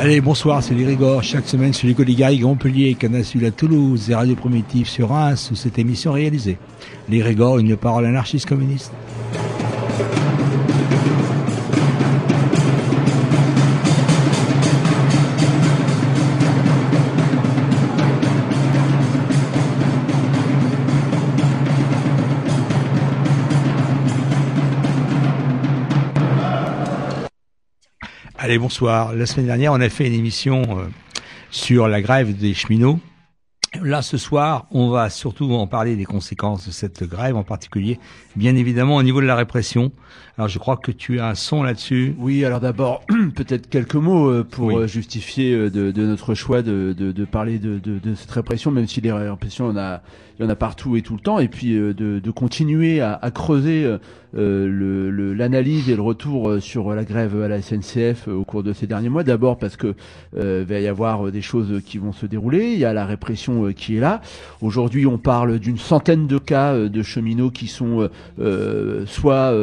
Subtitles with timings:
[0.00, 0.96] Allez, bonsoir, c'est les.
[1.22, 5.48] Chaque semaine sur les Coligailles, Montpellier, Canal Sud à Toulouse et Radio Primitive sur Reims,
[5.50, 6.56] où cette émission est réalisée.
[7.08, 8.92] Les Rigor, une parole anarchiste communiste.
[28.48, 29.14] Allez, bonsoir.
[29.14, 30.84] La semaine dernière, on a fait une émission euh,
[31.50, 32.98] sur la grève des cheminots.
[33.82, 37.98] Là, ce soir, on va surtout en parler des conséquences de cette grève, en particulier,
[38.36, 39.92] bien évidemment, au niveau de la répression.
[40.38, 42.14] Alors, je crois que tu as un son là-dessus.
[42.18, 43.02] Oui, alors d'abord,
[43.36, 44.88] peut-être quelques mots euh, pour Oui.
[44.88, 48.70] justifier euh, de, de notre choix de, de, de parler de, de, de cette répression,
[48.70, 50.00] même si les répressions, il y en a,
[50.38, 53.02] il y en a partout et tout le temps, et puis euh, de, de continuer
[53.02, 53.98] à, à creuser
[54.34, 58.28] euh, euh, le- le- l'analyse et le retour euh, sur la grève à la SNCF
[58.28, 59.24] euh, au cours de ces derniers mois.
[59.24, 59.94] D'abord parce que
[60.36, 62.72] euh, va y avoir euh, des choses qui vont se dérouler.
[62.72, 64.20] Il y a la répression qui est là.
[64.60, 68.08] Aujourd'hui, on parle d'une centaine de cas de cheminots qui sont
[69.06, 69.54] soit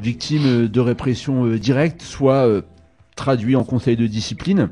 [0.00, 2.46] victimes de répression directe, soit
[3.16, 4.68] traduits en conseil de discipline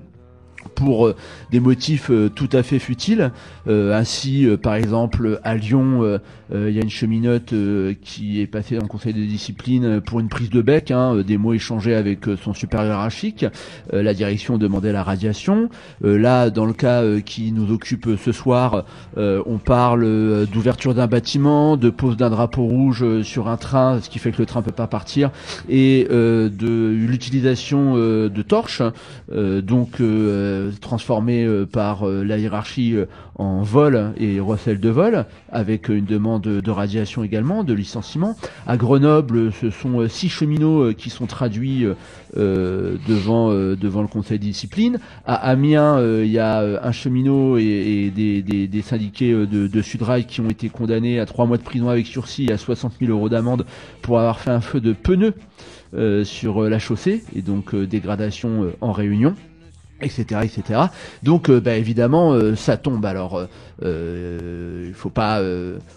[0.75, 1.13] pour
[1.51, 3.33] des motifs tout à fait futiles.
[3.69, 6.19] Euh, ainsi, par exemple, à Lyon,
[6.53, 10.29] il y a une cheminote euh, qui est passée en conseil de discipline pour une
[10.29, 13.45] prise de bec, hein, euh, des mots échangés avec euh, son supérieur hiérarchique.
[13.93, 15.69] Euh, la direction demandait la radiation.
[16.05, 18.85] Euh, là, dans le cas euh, qui nous occupe euh, ce soir,
[19.17, 23.57] euh, on parle euh, d'ouverture d'un bâtiment, de pose d'un drapeau rouge euh, sur un
[23.57, 25.31] train, ce qui fait que le train peut pas partir,
[25.69, 28.83] et euh, de l'utilisation euh, de torches,
[29.33, 33.07] euh, donc euh, transformées euh, par euh, la hiérarchie euh,
[33.37, 38.37] en vol et recel de vol, avec une demande de radiation également, de licenciement.
[38.67, 41.95] À Grenoble, ce sont euh, six cheminots euh, qui sont traduits euh,
[42.37, 44.99] euh, devant euh, devant le conseil de discipline.
[45.27, 50.25] À Amiens, il y a un cheminot et, des, des, des syndiqués de, de Sudrail
[50.25, 53.11] qui ont été condamnés à trois mois de prison avec sursis et à 60 000
[53.11, 53.67] euros d'amende
[54.03, 55.35] pour avoir fait un feu de pneus
[56.25, 59.35] sur la chaussée et donc dégradation en réunion
[60.05, 60.85] etc etc
[61.23, 63.05] donc euh, bah, évidemment euh, ça tombe.
[63.05, 63.47] Alors
[63.83, 65.43] euh, il faut pas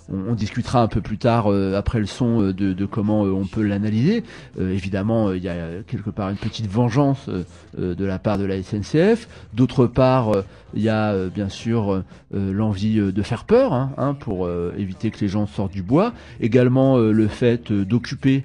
[0.10, 4.24] on, discutera un peu plus tard après le son de, comment on peut l'analyser.
[4.60, 7.30] Évidemment il y a quelque part une petite vengeance
[7.78, 10.32] de la part de la SNCF d'autre part
[10.74, 12.04] il y a bien sûr
[12.34, 16.14] l'envie de faire peur hein, hein, pour éviter que les gens sortent du bois.
[16.40, 18.44] Également le fait d'occuper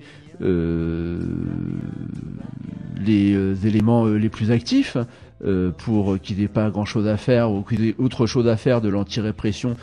[3.00, 4.96] les éléments les plus actifs
[5.44, 8.56] euh, pour qu'ils n'aient pas grand chose à faire ou qu'ils aient autre chose à
[8.56, 9.76] faire de l'anti-répression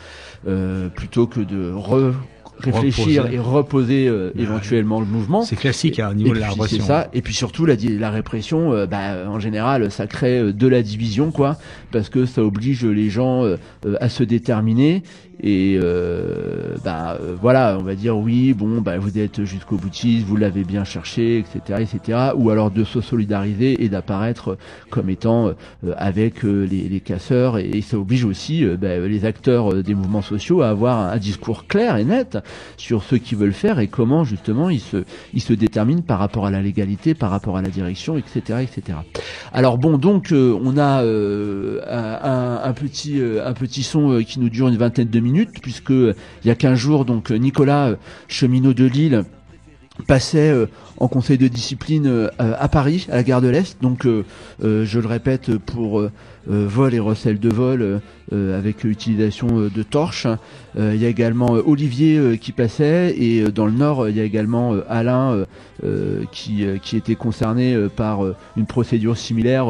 [0.48, 2.12] euh, plutôt que de re-
[2.58, 3.34] réfléchir Reposer.
[3.34, 5.42] et reposer euh, éventuellement le mouvement.
[5.42, 6.80] C'est classique hein, au Et niveau de la puis, répression.
[6.80, 7.08] C'est ça.
[7.14, 10.82] Et puis surtout la, la répression, euh, bah, en général, ça crée euh, de la
[10.82, 11.56] division, quoi,
[11.90, 13.56] parce que ça oblige les gens euh,
[13.86, 15.02] euh, à se déterminer.
[15.42, 20.26] Et euh, bah, euh, voilà, on va dire oui, bon, bah, vous êtes jusqu'au boutiste,
[20.26, 22.18] vous l'avez bien cherché, etc., etc.
[22.36, 24.58] Ou alors de se solidariser et d'apparaître
[24.90, 27.58] comme étant euh, avec euh, les, les casseurs.
[27.58, 31.16] Et, ça oblige aussi euh, bah, les acteurs euh, des mouvements sociaux à avoir un,
[31.16, 32.38] discours clair et net
[32.76, 35.04] sur ce qu'ils veulent faire et comment justement ils se
[35.34, 38.98] ils se déterminent par rapport à la légalité, par rapport à la direction, etc., etc.
[39.52, 44.76] Alors bon, donc on a un, un- petit un petit son qui nous dure une
[44.76, 45.29] vingtaine de minutes
[45.60, 47.96] puisque euh, il y a 15 jours donc euh, Nicolas euh,
[48.28, 49.24] cheminot de Lille
[50.06, 50.54] passait
[50.96, 53.82] en conseil de discipline à Paris, à la gare de l'Est.
[53.82, 56.08] Donc, je le répète, pour
[56.46, 58.00] vol et recel de vol
[58.32, 60.26] avec utilisation de torches.
[60.76, 64.74] il y a également Olivier qui passait et dans le Nord, il y a également
[64.88, 65.46] Alain
[66.30, 68.20] qui, qui était concerné par
[68.56, 69.66] une procédure similaire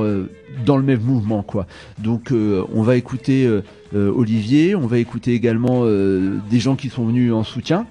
[0.67, 1.43] dans le même mouvement.
[1.43, 1.67] quoi.
[1.99, 3.49] Donc, on va écouter
[3.95, 4.75] euh, Olivier.
[4.77, 7.87] On va écouter également euh, des gens qui sont venus en soutien.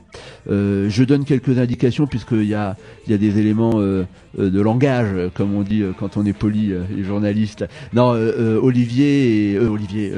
[0.49, 2.77] Euh, je donne quelques indications puisqu'il y a,
[3.07, 3.79] y a des éléments
[4.37, 7.65] de langage, comme on dit quand on est poli, les journalistes.
[7.93, 8.09] Non,
[8.61, 10.13] Olivier, et, Olivier,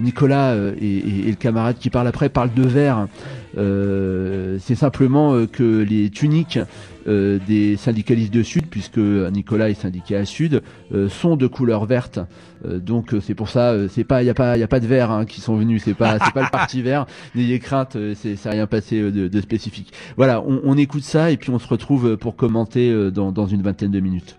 [0.00, 3.08] Nicolas et, le camarade qui parle après parlent de verre.
[3.54, 6.58] c'est simplement que les tuniques
[7.06, 10.62] des syndicalistes de Sud, puisque Nicolas est syndiqué à Sud,
[11.08, 12.20] sont de couleur verte.
[12.64, 14.86] donc c'est pour ça, c'est pas, il y a pas, il y a pas de
[14.86, 15.82] verts hein, qui sont venus.
[15.84, 17.06] C'est pas, c'est pas le parti vert.
[17.34, 19.92] N'ayez crainte, euh, c'est, c'est rien passé euh, de, de spécifique.
[20.16, 23.46] Voilà, on, on, écoute ça et puis on se retrouve pour commenter euh, dans, dans
[23.46, 24.37] une vingtaine de minutes.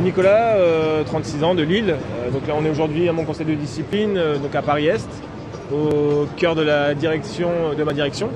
[0.00, 0.56] Nicolas,
[1.06, 1.94] 36 ans de Lille.
[2.32, 5.08] donc là, on est aujourd'hui à mon conseil de discipline, donc à Paris Est,
[5.72, 8.28] au cœur de la direction de ma direction.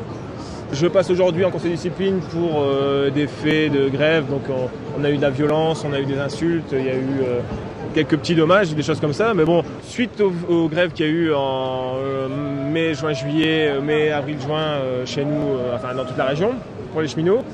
[0.73, 4.26] Je passe aujourd'hui en conseil de discipline pour euh, des faits de grève.
[4.29, 4.43] Donc
[4.99, 7.20] on, a eu de la violence, on a eu des insultes, il y a eu
[7.23, 7.41] euh,
[7.94, 9.32] quelques petits dommages, des choses comme ça.
[9.32, 14.11] Mais bon, suite aux, grèves qu'il y a eu en euh, mai, juin, juillet, mai,
[14.11, 16.50] avril, juin chez nous, enfin dans toute la région,
[16.93, 17.44] pour les cheminots,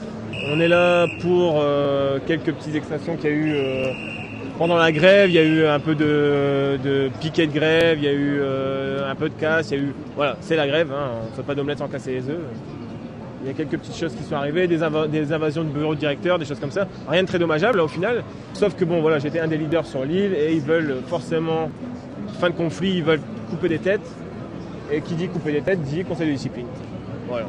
[0.48, 1.62] on est là pour
[2.26, 3.54] quelques petites extractions qu'il y a eu
[4.58, 8.08] pendant la grève, il y a eu un peu de, piquet de grève, il y
[8.08, 8.40] a eu
[9.08, 9.94] un peu de casse, il y a eu.
[10.16, 12.40] Voilà, c'est la grève, hein, on ne fait pas d'omelette sans casser les œufs.
[13.42, 16.38] Il y a quelques petites choses qui sont arrivées, des, invasions de bureaux de directeurs,
[16.38, 16.86] des choses comme ça.
[17.08, 18.22] Rien de très dommageable au final.
[18.54, 21.68] Sauf que bon, voilà, j'étais un des leaders sur l'île et ils veulent forcément,
[22.38, 24.08] fin de conflit, ils veulent couper des têtes.
[24.92, 26.66] Et qui dit couper des têtes dit conseil de discipline.
[27.26, 27.46] Voilà.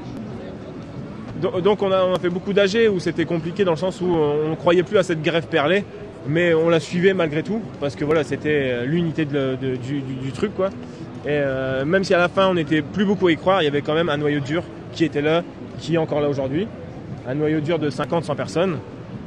[1.61, 4.55] Donc on a, fait beaucoup d'AG où c'était compliqué dans le sens où on ne
[4.55, 5.83] croyait plus à cette grève perlée,
[6.25, 10.69] mais on la suivait malgré tout parce que voilà c'était l'unité du, truc quoi.
[11.25, 13.65] Et euh, même si à la fin on n'était plus beaucoup à y croire, il
[13.65, 14.63] y avait quand même un noyau dur
[14.93, 15.43] qui était là
[15.79, 16.67] qui est encore là aujourd'hui.
[17.27, 18.77] Un noyau dur de 50-100 personnes.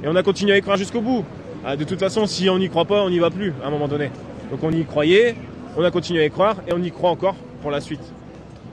[0.02, 1.24] Et on a continué à y croire jusqu'au bout.
[1.64, 3.70] Ah, de toute façon, si on n'y croit pas, on n'y va plus à un
[3.70, 4.10] moment donné.
[4.50, 5.34] Donc on y croyait,
[5.76, 8.15] on a continué à y croire et on y croit encore pour la suite.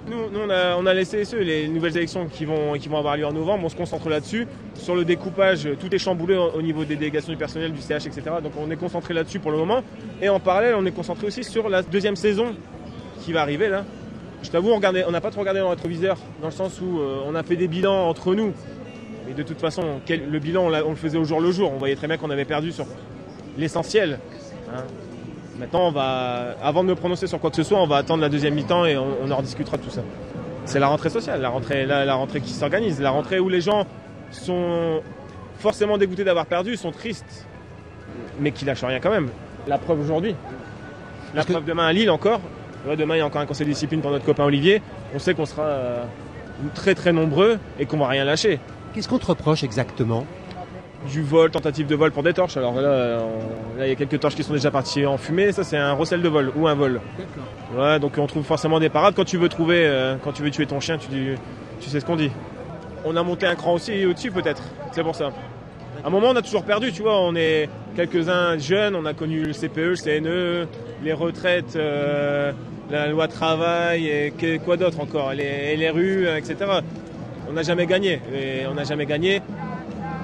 [0.08, 3.64] Nous, on, a, on, a, laissé les nouvelles élections qui vont, avoir lieu en novembre,
[3.66, 4.48] on se concentre là-dessus.
[4.76, 8.22] Sur le découpage, tout est chamboulé au niveau des délégations du personnel, du CH, etc.
[8.44, 9.82] Donc on est concentré là-dessus pour le moment.
[10.22, 12.54] Et en parallèle, on est concentré aussi sur la deuxième saison
[13.24, 13.86] qui va arriver là,
[14.44, 17.22] je t'avoue, on n'a pas trop regardé dans le rétroviseur, dans le sens où euh,
[17.26, 18.52] on a fait des bilans entre nous.
[19.26, 21.72] Mais de toute façon, le bilan, on, le faisait au jour le jour.
[21.74, 22.86] On voyait très bien qu'on avait perdu sur
[23.58, 24.20] l'essentiel.
[24.70, 24.84] Hein.
[25.60, 28.22] Maintenant, on va, avant de me prononcer sur quoi que ce soit, on va attendre
[28.22, 30.02] la deuxième mi-temps et on, en rediscutera de tout ça.
[30.66, 33.86] C'est la rentrée sociale, la rentrée, la, rentrée qui s'organise, la rentrée où les gens
[34.32, 35.02] sont
[35.58, 37.46] forcément dégoûtés d'avoir perdu, sont tristes,
[38.40, 39.30] mais qui lâchent rien quand même.
[39.68, 40.36] La preuve aujourd'hui.
[41.36, 42.40] La preuve demain à Lille encore,
[42.98, 44.82] demain, il y a encore un conseil de discipline pour notre copain Olivier.
[45.14, 46.04] On sait qu'on sera euh,
[46.74, 48.60] très très nombreux et qu'on va rien lâcher.
[48.94, 50.26] Qu'est-ce qu'on te reproche exactement?
[51.12, 52.58] Du vol, tentative de vol pour des torches.
[52.58, 53.20] Alors là,
[53.80, 55.52] il y a quelques torches qui sont déjà parties en fumée.
[55.52, 57.02] Ça, c'est un recel de vol ou un vol.
[57.76, 59.14] Ouais, donc on trouve forcément des parades.
[59.16, 61.38] Quand tu veux trouver, euh, quand tu veux tuer ton chien, tu,
[61.80, 62.32] tu sais ce qu'on dit.
[63.06, 64.64] On a monté un cran aussi au-dessus, peut-être.
[64.92, 65.32] C'est pour ça.
[66.04, 67.20] À un moment, on a toujours perdu, tu vois.
[67.20, 70.68] On est quelques-uns jeunes, on a connu le CPE, le CNE,
[71.04, 71.76] les retraites.
[71.76, 72.52] Euh,
[72.92, 74.34] la loi travail et
[74.64, 76.56] quoi d'autre encore, les, les rues, etc.
[77.50, 78.22] On n'a jamais gagné.
[78.34, 79.42] Et on n'a jamais gagné.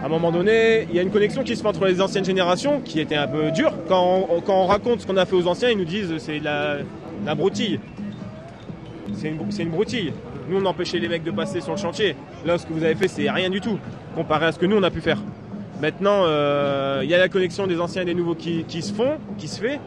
[0.01, 2.23] À un moment donné, il y a une connexion qui se fait entre les anciennes
[2.23, 3.73] générations, qui était un peu dure.
[3.89, 6.77] Quand on, raconte ce qu'on a fait aux anciens, ils nous disent c'est la,
[7.25, 7.81] la broutille.
[9.13, 10.13] C'est une, broutille.
[10.49, 12.15] Nous, on empêchait les mecs de passer sur le chantier.
[12.45, 13.77] Là, ce que vous avez fait, c'est rien du tout,
[14.15, 15.17] comparé à ce que nous, on a pu faire.
[15.81, 18.93] Maintenant, euh, il y a la connexion des anciens et des nouveaux qui, qui se
[18.93, 19.81] font, qui se fait.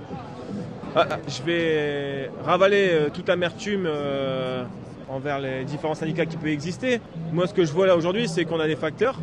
[0.94, 4.64] Ah, ah, je vais ravaler euh, toute amertume euh,
[5.08, 7.00] envers les différents syndicats qui peuvent exister.
[7.32, 9.18] Moi, ce que je vois là aujourd'hui, c'est qu'on a des facteurs.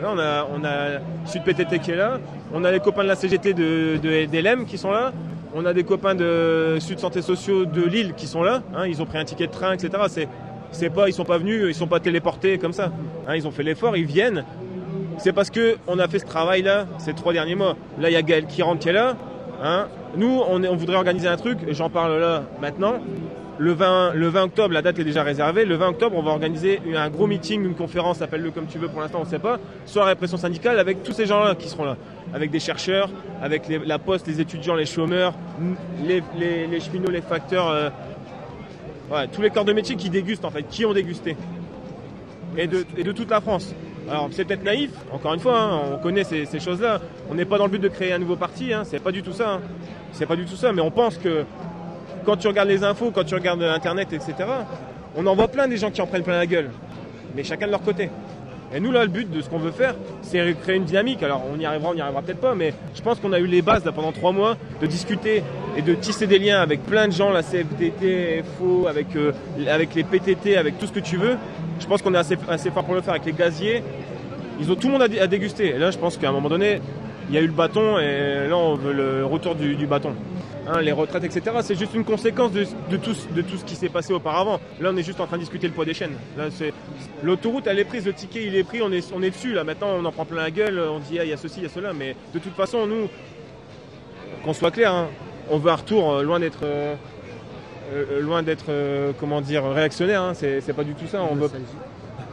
[0.00, 2.18] Là, on a, on Sud PTT qui est là,
[2.54, 5.12] on a les copains de la CGT de, qui sont là,
[5.54, 8.62] on a des copains de Sud Santé Sociaux de Lille qui sont là.
[8.74, 9.90] Hein, ils ont pris un ticket de train, etc.
[10.08, 10.28] C'est,
[10.70, 12.90] c'est pas, ils sont pas venus, ils sont pas téléportés comme ça.
[13.28, 14.44] Hein, ils ont fait l'effort, ils viennent.
[15.18, 17.76] C'est parce que on a fait ce travail-là ces trois derniers mois.
[18.00, 19.16] Là, il y a Gaël qui rentre qui est là.
[19.62, 19.88] Hein.
[20.16, 22.94] Nous, on, voudrait organiser un truc, j'en parle là maintenant.
[23.58, 25.64] Le 20, le 20 octobre, la date est déjà réservée.
[25.64, 28.88] Le 20 octobre, on va organiser un gros meeting, une conférence, appelle-le comme tu veux
[28.88, 31.68] pour l'instant, on ne sait pas, sur la répression syndicale avec tous ces gens-là qui
[31.68, 31.96] seront là.
[32.34, 33.10] Avec des chercheurs,
[33.42, 35.34] avec la poste, les étudiants, les chômeurs,
[36.02, 37.90] les, les, cheminots, les facteurs, euh,
[39.32, 41.36] tous les corps de métier qui dégustent en fait, qui ont dégusté.
[42.56, 43.74] Et de, et de toute la France.
[44.08, 47.00] Alors c'est peut-être naïf, encore une fois, hein, on connaît ces, choses-là.
[47.30, 49.22] On n'est pas dans le but de créer un nouveau parti, hein, c'est pas du
[49.22, 49.54] tout ça.
[49.54, 49.60] Hein.
[50.12, 51.44] C'est pas du tout ça, mais on pense que
[52.24, 54.34] quand tu regardes les infos, quand tu regardes Internet, etc.,
[55.16, 56.70] on en voit plein des gens qui en prennent plein la gueule.
[57.34, 58.10] Mais chacun de leur côté.
[58.74, 61.22] Et nous, là, le but de ce qu'on veut faire, c'est créer une dynamique.
[61.22, 63.46] Alors, on y arrivera, on n'y arrivera peut-être pas, mais je pense qu'on a eu
[63.46, 65.42] les bases là, pendant trois mois de discuter
[65.76, 69.32] et de tisser des liens avec plein de gens, la CFDT, FO, avec, euh,
[69.68, 71.36] avec les PTT, avec tout ce que tu veux.
[71.80, 73.82] Je pense qu'on est assez, assez fort pour le faire avec les gaziers.
[74.58, 75.74] Ils ont tout le monde à, déguster.
[75.74, 76.80] Et là, je pense qu'à un moment donné,
[77.28, 80.14] il y a eu le bâton et là, on veut le retour du bâton.
[80.66, 81.56] Hein, les retraites, etc.
[81.62, 82.64] C'est juste une conséquence de,
[82.96, 84.60] tout, de tout ce qui s'est passé auparavant.
[84.80, 86.14] Là, on est juste en train de discuter le poids des chaînes.
[87.22, 89.54] l'autoroute, elle est prise, le ticket, il est pris, on est, on est dessus.
[89.54, 91.58] Là, maintenant, on en prend plein la gueule, on dit, ah, il y a ceci,
[91.58, 91.92] il y a cela.
[91.92, 93.08] Mais de toute façon, nous,
[94.44, 95.08] qu'on soit clair, hein,
[95.50, 96.62] on veut un retour euh, loin d'être.
[96.62, 96.94] Euh,
[97.92, 98.72] euh, loin d'être,
[99.18, 100.22] comment dire, réactionnaire.
[100.22, 100.32] Hein.
[100.34, 101.22] C'est, pas du tout ça.
[101.28, 101.50] On, veut...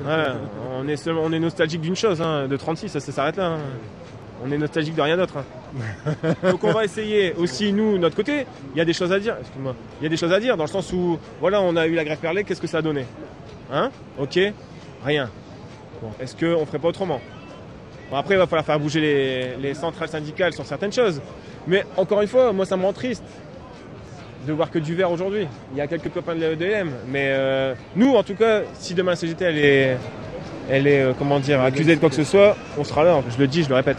[0.05, 3.57] on, est on est nostalgique d'une chose, de 36, ça, ça s'arrête là
[4.43, 5.37] on est nostalgique de rien d'autre.
[5.37, 6.35] Hein.
[6.43, 9.35] Donc on va essayer aussi, nous, notre côté, il y a des choses à dire,
[9.39, 11.87] excuse-moi, il y a des choses à dire dans le sens où, voilà, on a
[11.87, 13.05] eu la grève perlée, qu'est-ce que ça a donné?
[13.71, 13.91] Hein?
[14.17, 14.39] Ok?
[15.03, 15.29] Rien.
[16.01, 17.21] Bon, est-ce qu'on ferait pas autrement?
[18.09, 21.21] Bon, Après, il va falloir faire bouger les, centrales syndicales sur certaines choses.
[21.67, 23.23] Mais encore une fois, moi, ça me rend triste
[24.47, 25.47] de voir que du vert aujourd'hui.
[25.73, 29.11] Il y a quelques copains de l'EDM, mais euh, nous, en tout cas, si demain
[29.11, 29.97] la CGT, elle est,
[30.69, 33.21] elle est, euh, comment dire, accusée de quoi que ce soit, on sera là.
[33.29, 33.97] Je le dis, je le répète.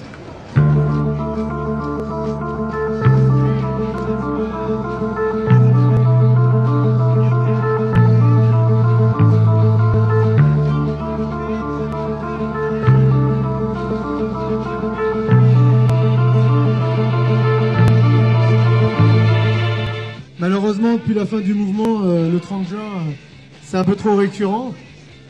[23.80, 24.74] Un peu trop récurrent.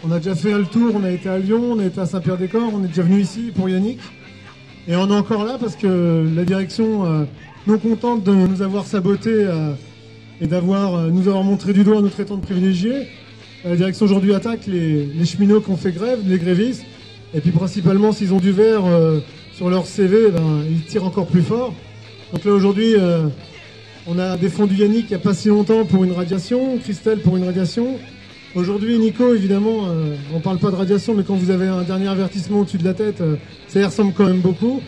[0.02, 2.06] On a déjà fait le tour, on a été à Lyon, on a été à
[2.06, 4.00] Saint-Pierre-des-Corps, on est déjà venu ici pour Yannick.
[4.88, 7.24] Et on est encore là parce que la direction, euh,
[7.68, 9.70] non contente de nous avoir saboté euh,
[10.40, 13.06] et d'avoir nous avoir montré du doigt en nous de privilégiés,
[13.64, 16.84] la direction aujourd'hui attaque les, cheminots qui ont fait grève, les grévistes.
[17.32, 18.82] Et puis principalement, s'ils ont du verre
[19.52, 21.72] sur leur CV, ben, ils tirent encore plus fort.
[22.32, 22.94] Donc là aujourd'hui,
[24.06, 27.36] on a défendu Yannick il n'y a pas si longtemps pour une radiation, Christelle pour
[27.36, 27.98] une radiation.
[28.56, 32.08] Aujourd'hui, Nico, évidemment, euh, on parle pas de radiation, mais quand vous avez un dernier
[32.08, 33.36] avertissement au-dessus de la tête, euh,
[33.68, 34.80] ça y ressemble quand même beaucoup.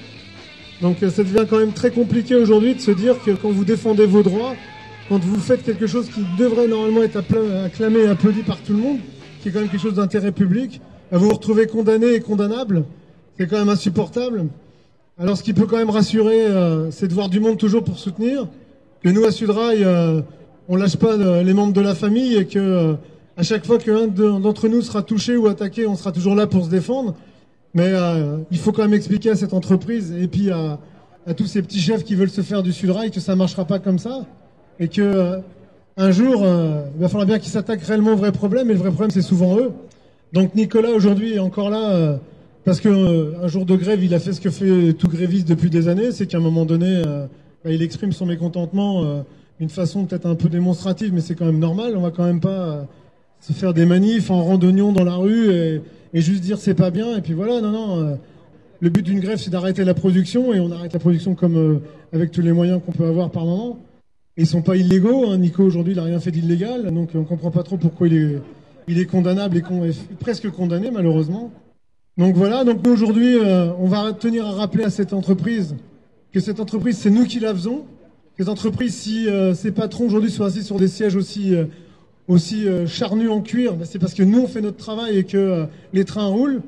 [0.81, 3.65] Donc euh, ça devient quand même très compliqué aujourd'hui de se dire que quand vous
[3.65, 4.55] défendez vos droits,
[5.09, 7.23] quand vous faites quelque chose qui devrait normalement être
[7.65, 8.99] acclamé et applaudi par tout le monde,
[9.41, 10.81] qui est quand même quelque chose d'intérêt public,
[11.13, 12.85] vous vous retrouvez condamné et condamnable,
[13.39, 14.47] c'est quand même insupportable.
[15.19, 16.47] Alors ce qui peut quand même rassurer,
[16.91, 18.49] c'est de voir du monde toujours pour soutenir
[19.03, 20.21] que nous à Sudrail, euh,
[20.69, 22.95] on lâche pas euh, les membres de la famille et que euh,
[23.43, 26.65] à chaque fois qu'un d'entre nous sera touché ou attaqué, on sera toujours là pour
[26.65, 27.17] se défendre.
[27.75, 27.93] Mais
[28.53, 30.79] il faut quand même expliquer à cette entreprise et puis à,
[31.37, 33.99] tous ces petits chefs qui veulent se faire du Sudrail que ça marchera pas comme
[33.99, 34.27] ça
[34.79, 35.41] et que
[35.97, 38.91] un jour, il va falloir bien qu'ils s'attaquent réellement au vrai problème et le vrai
[38.91, 39.73] problème c'est souvent eux.
[40.33, 42.21] Donc Nicolas aujourd'hui est encore là
[42.65, 45.69] parce que un jour de grève, il a fait ce que fait tout gréviste depuis
[45.69, 47.03] des années, c'est qu'à un moment donné
[47.65, 49.23] bah, il exprime son mécontentement euh,
[49.59, 51.97] d'une façon peut-être un peu démonstrative, mais c'est quand même normal.
[51.97, 52.83] On va quand même pas euh,
[53.43, 55.83] se faire des manifs en randonnion dans la rue et,
[56.15, 57.17] juste dire c'est pas bien.
[57.17, 58.01] Et puis voilà, non, non.
[58.01, 58.15] Euh,
[58.81, 61.81] le but d'une grève, c'est d'arrêter la production et on arrête la production comme
[62.13, 63.79] avec tous les moyens qu'on peut avoir par moment.
[64.37, 65.31] Ils sont pas illégaux.
[65.31, 65.39] Hein.
[65.39, 68.39] Nico aujourd'hui, il a rien fait d'illégal, donc on comprend pas trop pourquoi il est,
[68.89, 69.63] il est condamnable et
[70.19, 71.53] presque condamné malheureusement.
[72.17, 72.65] Donc voilà.
[72.65, 73.37] Donc aujourd'hui,
[73.79, 75.77] on va tenir à rappeler à cette entreprise
[76.33, 77.85] que cette entreprise, c'est nous qui la faisons.
[78.37, 81.67] Que cette entreprise, si euh, ses patrons aujourd'hui sont assis sur des sièges aussi, euh,
[82.29, 85.25] aussi euh, charnus en cuir, ben, c'est parce que nous, on fait notre travail et
[85.25, 86.63] que les trains roulent.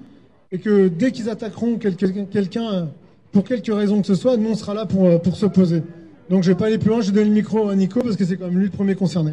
[0.53, 2.89] Et que dès qu'ils attaqueront quelqu'un,
[3.33, 5.83] pour quelque raison que ce soit, nous, on sera là pour, pour s'opposer.
[6.31, 8.25] Donc je vais pas aller plus loin, je donne le micro à Nico parce que
[8.25, 9.33] c'est quand même lui le premier concerné.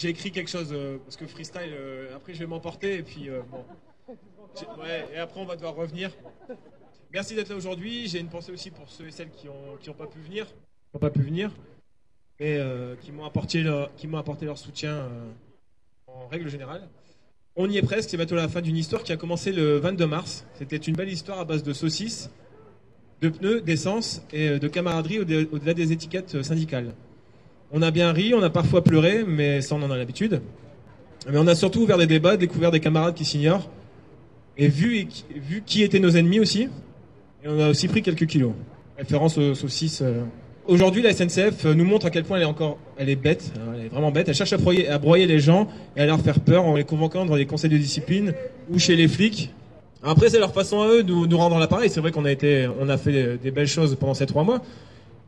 [0.00, 3.28] j'ai écrit quelque chose euh, parce que freestyle, euh, après je vais m'emporter et puis
[3.28, 3.64] euh, bon.
[5.12, 6.10] et après on va devoir revenir.
[7.12, 8.06] Merci d'être là aujourd'hui.
[8.06, 9.52] J'ai une pensée aussi pour ceux et celles qui n'ont
[9.88, 10.46] ont pas pu venir,
[10.92, 11.50] qui pas pu venir,
[12.38, 12.60] et
[13.00, 15.08] qui m'ont apporté leur, qui m'ont apporté leur soutien
[16.06, 16.88] en règle générale.
[17.56, 18.10] On y est presque.
[18.10, 20.46] C'est bientôt la fin d'une histoire qui a commencé le 22 mars.
[20.54, 22.30] C'était une belle histoire à base de saucisses
[23.20, 26.94] de pneus, d'essence et de camaraderie au-delà des étiquettes syndicales.
[27.72, 30.40] On a bien ri, on a parfois pleuré, mais ça on en a l'habitude.
[31.28, 33.68] Mais on a surtout ouvert des débats, découvert des camarades qui s'ignorent,
[34.56, 36.68] et vu, vu qui étaient nos ennemis aussi.
[37.42, 38.52] Et on a aussi pris quelques kilos.
[38.98, 40.02] Référence aux saucisses.
[40.02, 40.24] euh.
[40.66, 43.72] Aujourd'hui, la SNCF nous montre à quel point elle est encore, elle est bête, hein,
[43.74, 44.28] elle est vraiment bête.
[44.28, 46.84] Elle cherche à broyer, à broyer les gens et à leur faire peur en les
[46.84, 48.34] convoquant dans les conseils de discipline
[48.70, 49.52] ou chez les flics.
[50.02, 51.88] Après, c'est leur façon à eux de nous, rendre l'appareil.
[51.88, 54.60] C'est vrai qu'on a été, on a fait des belles choses pendant ces trois mois.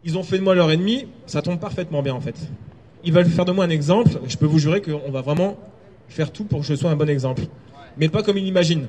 [0.05, 1.07] Ils ont fait de moi leur ennemi.
[1.27, 2.37] Ça tombe parfaitement bien en fait.
[3.05, 4.11] Ils veulent faire de moi un exemple.
[4.29, 5.57] Je peux vous jurer qu'on va vraiment
[6.09, 7.43] faire tout pour que je sois un bon exemple.
[7.97, 8.87] Mais pas comme ils l'imaginent.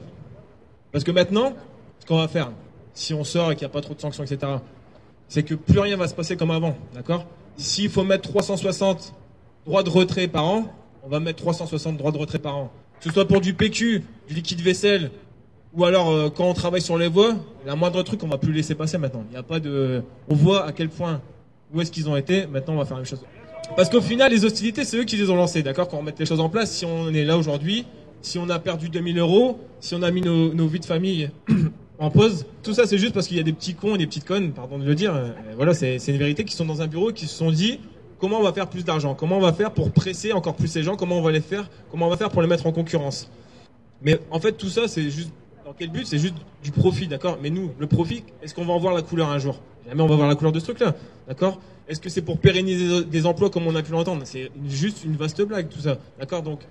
[0.91, 1.53] Parce que maintenant,
[1.99, 2.51] ce qu'on va faire,
[2.93, 4.53] si on sort et qu'il n'y a pas trop de sanctions, etc.,
[5.27, 7.25] c'est que plus rien va se passer comme avant, d'accord?
[7.57, 9.13] S'il faut mettre 360
[9.65, 10.65] droits de retrait par an,
[11.03, 12.71] on va mettre 360 droits de retrait par an.
[12.99, 15.11] Que ce soit pour du PQ, du liquide vaisselle,
[15.73, 17.35] ou alors euh, quand on travaille sur les voies,
[17.65, 19.23] la moindre truc on va plus laisser passer maintenant.
[19.29, 21.21] Il n'y a pas de, on voit à quel point
[21.73, 22.45] où est-ce qu'ils ont été.
[22.45, 23.23] Maintenant on va faire la même chose.
[23.75, 25.87] Parce qu'au final les hostilités c'est eux qui les ont lancées, d'accord?
[25.87, 27.85] Quand on met les choses en place, si on est là aujourd'hui,
[28.21, 31.31] si on a perdu 2000 euros, si on a mis nos, nos vies de famille
[31.99, 32.45] en pause.
[32.63, 34.51] Tout ça, c'est juste parce qu'il y a des petits cons et des petites connes,
[34.51, 35.15] pardon de le dire.
[35.15, 37.79] euh, voilà, c'est une vérité qui sont dans un bureau et qui se sont dit
[38.19, 40.83] comment on va faire plus d'argent, comment on va faire pour presser encore plus ces
[40.83, 43.29] gens, comment on va les faire, comment on va faire pour les mettre en concurrence?
[44.01, 45.31] Mais en fait, tout ça, c'est juste
[45.65, 46.05] dans quel but?
[46.05, 47.37] C'est juste du profit, d'accord?
[47.41, 49.61] Mais nous, le profit, est-ce qu'on va en voir la couleur un jour?
[49.87, 50.95] Jamais on va voir la couleur de ce truc-là,
[51.27, 51.59] d'accord?
[51.87, 54.21] Est-ce que c'est pour pérenniser des emplois comme on a pu l'entendre?
[54.25, 56.41] C'est juste une vaste blague, tout ça, d'accord?
[56.41, 56.61] Donc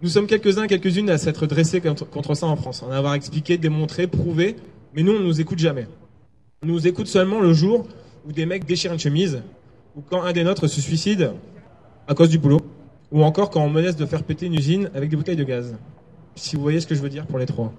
[0.00, 4.06] nous sommes quelques-uns, quelques-unes à s'être dressés contre, ça en France, en avoir expliqué, démontré,
[4.06, 4.54] prouvé,
[4.94, 5.88] mais nous, on nous écoute jamais.
[6.62, 7.88] On nous écoute seulement le jour
[8.24, 9.42] où des mecs déchirent une chemise,
[9.96, 11.32] ou quand un des nôtres se suicide
[12.06, 12.60] à cause du boulot,
[13.10, 15.76] ou encore quand on menace de faire péter une usine avec des bouteilles de gaz.
[16.36, 17.72] Si vous voyez ce que je veux dire pour les trois.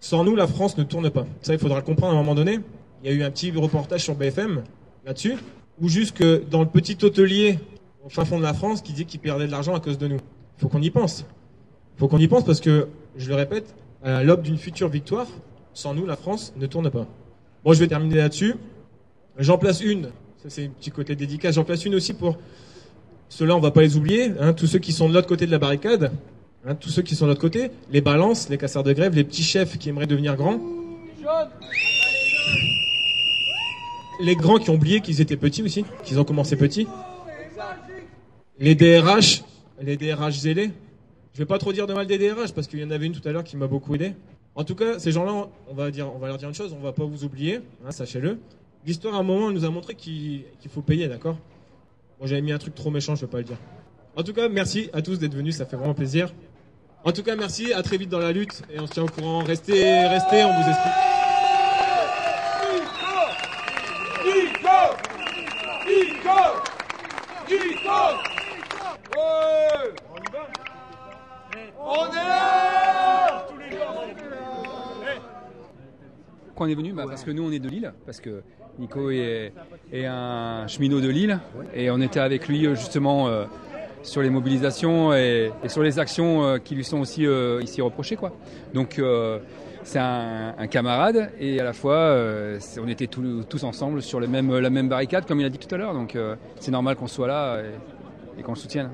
[0.00, 1.26] Sans nous, la France ne tourne pas.
[1.42, 2.58] Ça, il faudra le comprendre à un moment donné.
[3.04, 4.62] Il y a eu un petit reportage sur BFM
[5.06, 5.36] là-dessus,
[5.80, 7.60] ou juste que dans le petit hôtelier
[8.04, 10.08] au fin fond de la France qui dit qu'il perdait de l'argent à cause de
[10.08, 10.16] nous.
[10.16, 11.24] Il faut qu'on y pense
[12.00, 12.88] faut qu'on y pense parce que,
[13.18, 15.26] je le répète, à l'aube d'une future victoire,
[15.74, 17.06] sans nous, la France ne tourne pas.
[17.62, 18.54] Bon, je vais terminer là-dessus.
[19.36, 20.04] J'en place une,
[20.42, 22.38] ça c'est un petit côté dédicace, j'en place une aussi pour
[23.28, 25.50] ceux-là, on va pas les oublier, hein, tous ceux qui sont de l'autre côté de
[25.50, 26.10] la barricade,
[26.66, 29.24] hein, tous ceux qui sont de l'autre côté, les balances, les casseurs de grève, les
[29.24, 30.58] petits chefs qui aimeraient devenir grands,
[34.22, 36.88] les grands qui ont oublié qu'ils étaient petits aussi, qu'ils ont commencé petits,
[38.58, 39.42] les DRH,
[39.82, 40.70] les DRH zélés,
[41.32, 43.12] je vais pas trop dire de mal des DRH parce qu'il y en avait une
[43.12, 44.14] tout à l'heure qui m'a beaucoup aidé.
[44.54, 47.24] En tout cas, ces gens-là, on va leur dire une chose, on va pas vous
[47.24, 48.38] oublier, hein, sachez-le.
[48.84, 51.36] L'histoire à un moment nous a montré qu'il faut payer, d'accord?
[52.18, 53.58] Bon, j'avais mis un truc trop méchant, je vais pas le dire.
[54.16, 56.32] En tout cas, merci à tous d'être venus, ça fait vraiment plaisir.
[57.04, 59.08] En tout cas, merci, à très vite dans la lutte et on se tient au
[59.08, 59.44] courant.
[59.44, 60.92] Restez, restez, on vous explique.
[71.92, 73.46] On est là
[76.46, 78.42] Pourquoi on est venu bah, Parce que nous, on est de Lille, parce que
[78.78, 79.52] Nico est,
[79.92, 81.40] un cheminot de Lille,
[81.74, 83.44] et on était avec lui euh, justement euh,
[84.04, 87.26] sur les mobilisations et, sur les actions euh, qui lui sont aussi
[87.60, 88.18] ici reprochées.
[88.72, 89.02] Donc
[89.82, 92.14] c'est un, camarade, et à la fois,
[92.80, 95.94] on était tous, ensemble sur la même barricade, comme il a dit tout à l'heure,
[95.94, 96.16] donc
[96.60, 97.60] c'est normal qu'on soit là.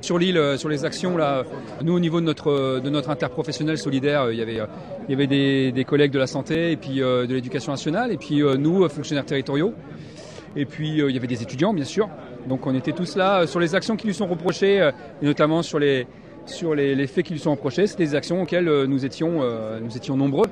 [0.00, 1.44] Sur l'île, euh, sur les actions, là,
[1.82, 6.12] nous au niveau de notre, euh, interprofessionnel solidaire, euh, il y avait, euh, des, collègues
[6.12, 9.24] de la santé et puis euh, de l'éducation nationale, et puis euh, nous, euh, fonctionnaires
[9.24, 9.72] territoriaux,
[10.56, 12.08] et puis euh, il y avait des étudiants, bien sûr.
[12.48, 14.90] Donc on était tous là euh, sur les actions qui lui sont reprochées, euh,
[15.22, 16.06] et notamment sur les,
[17.06, 17.86] faits qui lui sont reprochés.
[17.86, 19.80] C'était des actions auxquelles euh, nous étions, euh,
[20.16, 20.48] nombreux,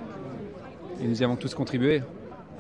[1.03, 2.03] et nous y avons tous contribué.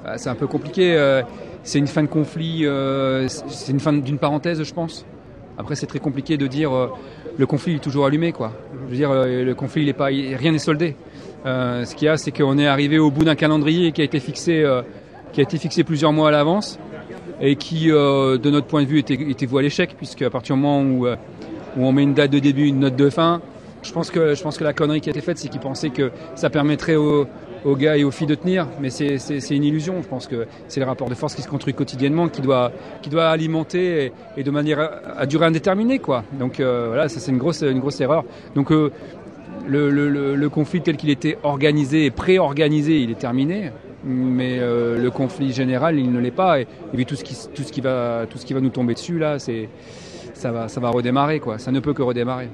[0.05, 0.95] Ah, C'est un peu compliqué.
[0.97, 1.23] euh,
[1.63, 5.07] C'est une fin de conflit, euh, c'est une fin d'une parenthèse, je pense.
[5.57, 6.89] Après, c'est très compliqué de dire euh,
[7.39, 8.53] le conflit est toujours allumé, quoi.
[8.87, 10.97] Je veux dire, euh, le conflit, il pas, rien n'est soldé.
[11.47, 14.05] Euh, ce qu'il y a, c'est qu'on est arrivé au bout d'un calendrier qui a
[14.05, 14.65] été fixé,
[15.33, 16.79] qui a été fixé plusieurs mois à l'avance
[17.41, 20.57] et qui, de notre point de vue, était, était voué à l'échec, puisque à partir
[20.57, 23.43] du moment où, où on met une date de début, une note de fin,
[23.83, 25.91] je pense que, je pense que la connerie qui a été faite, c'est qu'ils pensaient
[25.91, 27.27] que ça permettrait aux,
[27.65, 30.03] aux gars et aux filles de tenir, mais c'est une illusion.
[30.03, 32.73] Je pense que c'est le rapport de force qui se construit quotidiennement qui doit,
[33.03, 36.01] qui doit alimenter et, de manière à, à durée indéterminée.
[36.39, 38.25] Donc euh, voilà, ça c'est une grosse, une grosse erreur.
[38.55, 38.91] Donc euh,
[39.67, 43.71] le, conflit tel qu'il était organisé et pré-organisé, il est terminé.
[44.07, 46.61] Mais euh, le conflit général, il ne l'est pas.
[46.61, 48.69] Et, et puis tout ce qui, tout ce qui va, tout ce qui va nous
[48.69, 51.41] tomber dessus là, ça va, ça va redémarrer.
[51.59, 52.51] Ça ne peut que redémarrer.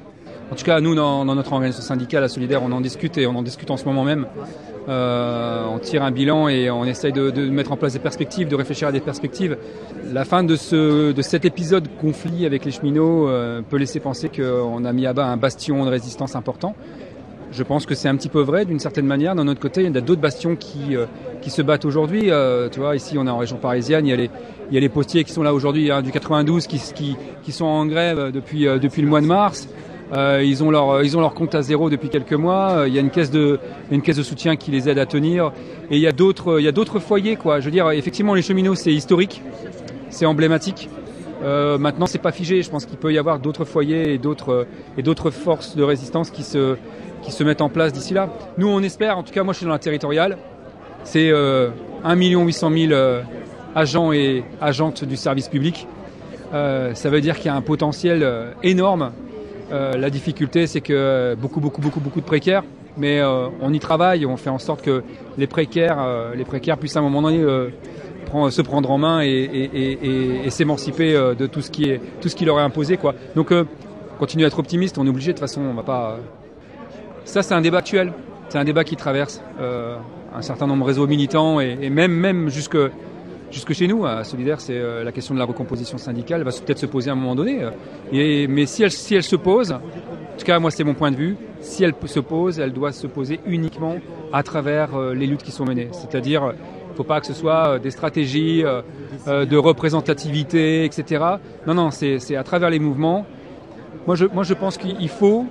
[0.50, 3.36] En tout cas, nous, dans, notre organisation syndicale, la Solidaire, on en discute et on
[3.36, 4.26] en discute en ce moment même.
[4.88, 8.48] Euh, on tire un bilan et on essaye de, de, mettre en place des perspectives,
[8.48, 9.56] de réfléchir à des perspectives.
[10.12, 14.28] La fin de, ce, de cet épisode conflit avec les cheminots euh, peut laisser penser
[14.28, 16.74] qu'on a mis à bas un bastion de résistance important.
[17.52, 19.34] Je pense que c'est un petit peu vrai d'une certaine manière.
[19.34, 21.06] D'un autre côté, il y a d'autres bastions qui, euh,
[21.42, 22.30] qui se battent aujourd'hui.
[22.30, 24.06] Euh, tu vois, ici, on est en région parisienne.
[24.06, 24.30] Il y a les,
[24.70, 27.52] il y a les postiers qui sont là aujourd'hui hein, du 92 qui, qui, qui,
[27.52, 29.68] sont en grève depuis, euh, depuis le mois de mars.
[30.12, 32.84] Euh, ils, ont leur, ils ont leur compte à zéro depuis quelques mois.
[32.86, 33.58] Il y a une caisse de,
[33.90, 35.52] une caisse de soutien qui les aide à tenir.
[35.90, 37.60] Et il y a d'autres, foyers, quoi.
[37.60, 39.42] Je veux dire, effectivement, les cheminots, c'est historique,
[40.08, 40.88] c'est emblématique.
[41.42, 42.62] Euh, maintenant, c'est pas figé.
[42.62, 46.76] Je pense qu'il peut y avoir d'autres foyers et d'autres forces de résistance qui se
[47.22, 48.30] qui se mettent en place d'ici là.
[48.58, 49.18] Nous, on espère.
[49.18, 50.38] En tout cas, moi, je suis dans la territoriale.
[51.04, 51.70] C'est euh,
[52.04, 53.22] 1 800 000 euh,
[53.74, 55.86] agents et agentes du service public.
[56.52, 59.12] Euh, ça veut dire qu'il y a un potentiel euh, énorme.
[59.72, 62.64] Euh, la difficulté, c'est que beaucoup, beaucoup, beaucoup, beaucoup de précaires.
[62.96, 64.26] Mais euh, on y travaille.
[64.26, 65.02] On fait en sorte que
[65.38, 65.98] les précaires,
[66.46, 67.44] précaires puissent à un moment donné
[68.50, 73.14] se prendre en main et, s'émanciper de tout ce qui leur est imposé quoi.
[73.34, 73.64] Donc euh,
[74.18, 76.18] continuer à être optimiste, on est obligé de toute façon, on va pas
[77.24, 78.12] ça c'est un débat actuel,
[78.48, 79.96] c'est un débat qui traverse euh,
[80.34, 82.78] un certain nombre de réseaux militants et, même même jusque
[83.50, 86.78] jusque chez nous à Solidaire, c'est euh, la question de la recomposition syndicale va peut-être
[86.78, 87.68] se poser à un moment donné.
[88.12, 89.80] Et, mais si elle si elle se pose, en
[90.38, 93.06] tout cas moi c'est mon point de vue, si elle se pose, elle doit se
[93.06, 93.96] poser uniquement
[94.32, 96.52] à travers euh, les luttes qui sont menées, c'est-à-dire
[96.90, 101.24] il ne faut pas que ce soit des stratégies euh, de représentativité, etc.
[101.66, 103.26] Non, non, c'est à travers les mouvements.
[104.06, 105.46] Moi, je, moi, je pense qu'il faut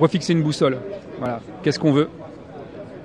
[0.00, 0.78] refixer une boussole.
[1.18, 1.40] Voilà.
[1.62, 2.08] Qu'est-ce qu'on veut?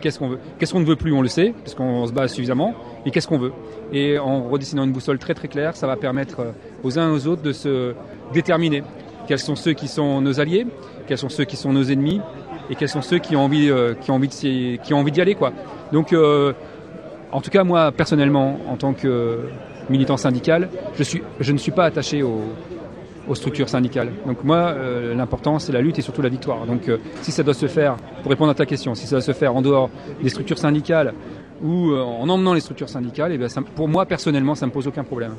[0.02, 0.40] Qu'est-ce qu'on veut?
[0.58, 1.14] Qu'est-ce qu'on ne veut plus?
[1.14, 2.74] On le sait, parce qu'on se bat suffisamment.
[3.06, 3.54] Et qu'est-ce qu'on veut?
[3.92, 7.28] Et en redessinant une boussole très très claire, ça va permettre aux uns et aux
[7.28, 7.94] autres de se
[8.34, 8.84] déterminer.
[9.28, 10.66] Quels sont ceux qui sont nos alliés
[11.08, 12.22] Quels sont ceux qui sont nos ennemis
[12.70, 15.12] Et quels sont ceux qui ont envie, euh, qui ont envie, de, qui ont envie
[15.12, 15.54] d'y aller, quoi.
[15.92, 16.54] Donc euh,
[17.34, 19.40] en tout cas, moi, personnellement, en tant que
[19.90, 22.44] militant syndical, je, suis, je ne suis pas attaché aux,
[23.34, 24.12] structures syndicales.
[24.28, 26.66] Donc moi, euh, l'important, c'est la lutte et surtout la victoire.
[26.66, 29.22] Donc euh, si ça doit se faire, pour répondre à ta question, si ça doit
[29.22, 29.90] se faire en dehors
[30.22, 31.14] des structures syndicales
[31.64, 34.88] ou euh, en emmenant les structures syndicales, ça, pour moi, personnellement, ça ne me pose
[34.88, 35.34] aucun problème.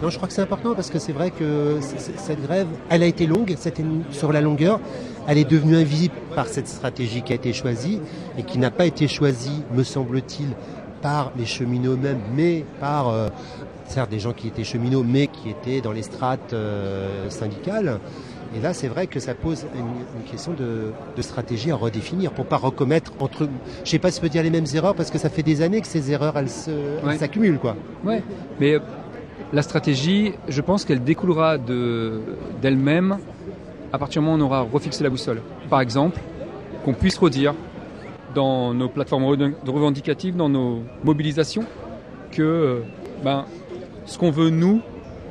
[0.00, 3.06] Non, je crois que c'est important parce que c'est vrai que cette grève, elle a
[3.06, 3.56] été longue,
[4.10, 4.78] sur la longueur,
[5.26, 7.98] elle est devenue invisible par cette stratégie qui a été choisie
[8.38, 10.50] et qui n'a pas été choisie, me semble-t-il,
[11.02, 13.28] par les cheminots eux-mêmes, mais par euh,
[13.86, 17.98] certes des gens qui étaient cheminots, mais qui étaient dans les strates euh, syndicales.
[18.56, 22.32] Et là, c'est vrai que ça pose une, une question de, de, stratégie à redéfinir
[22.32, 23.48] pour pas recommettre entre.
[23.84, 25.60] Je sais pas si je peux dire les mêmes erreurs parce que ça fait des
[25.60, 27.58] années que ces erreurs elles s'accumulent ouais.
[27.58, 27.76] quoi.
[28.04, 28.22] Ouais,
[28.58, 28.78] mais
[29.52, 34.60] la stratégie, je pense qu'elle découlera d'elle-même de, à partir du moment où on aura
[34.62, 35.40] refixé la boussole.
[35.70, 36.18] Par exemple,
[36.84, 37.54] qu'on puisse redire
[38.34, 41.64] dans nos plateformes revendicatives, dans nos mobilisations,
[42.30, 42.82] que
[43.24, 43.46] ben,
[44.04, 44.80] ce qu'on veut nous,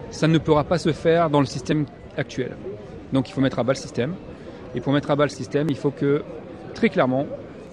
[0.10, 1.86] ça ne pourra pas se faire dans le système
[2.17, 2.56] actuel.
[3.13, 4.13] Donc il faut mettre à bas le système.
[4.76, 6.24] Et pour mettre à bas le système, il faut que,
[6.74, 7.26] très clairement,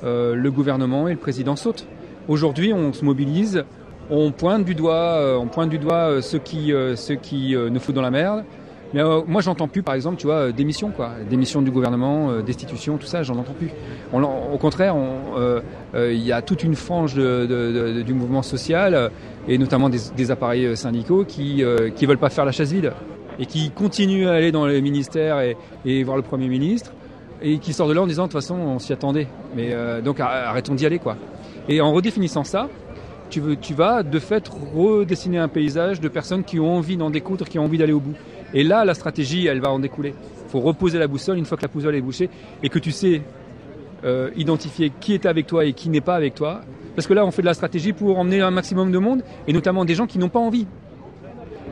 [0.05, 1.87] euh, le gouvernement et le président sautent.
[2.29, 3.65] Aujourd'hui, on se mobilise
[4.11, 8.45] on pointe du doigt, euh, euh, ceux qui, nous foutent dans la merde.
[8.93, 13.07] Mais moi, j'entends plus, par exemple, tu vois, démission, quoi, démission du gouvernement, destitution, tout
[13.07, 13.71] ça, j'en entends plus.
[14.13, 14.95] Au contraire,
[15.97, 19.11] il y a toute une frange du mouvement social
[19.49, 21.65] et notamment des, des appareils syndicaux qui
[21.97, 22.93] qui veulent pas faire la chasse vide
[23.39, 25.41] et qui continuent à aller dans les ministères
[25.85, 26.93] et, voir le premier ministre
[27.43, 29.29] et qui sortent de là en disant de toute façon on s'y attendait.
[29.57, 31.17] Mais donc arrêtons d'y aller, quoi.
[31.69, 32.69] Et en redéfinissant ça,
[33.31, 37.59] tu vas de fait redessiner un paysage de personnes qui ont envie d'en découdre, qui
[37.59, 38.15] ont envie d'aller au bout.
[38.53, 40.15] Et là, la stratégie, elle va en découler.
[40.47, 42.31] Il faut reposer la boussole une fois que la boussole est bouchée
[42.63, 43.23] et que tu sais
[44.05, 46.61] euh, identifier qui est avec toi et qui n'est pas avec toi.
[46.95, 49.53] Parce que là, on fait de la stratégie pour emmener un maximum de monde et
[49.53, 50.67] notamment des gens qui n'ont pas envie.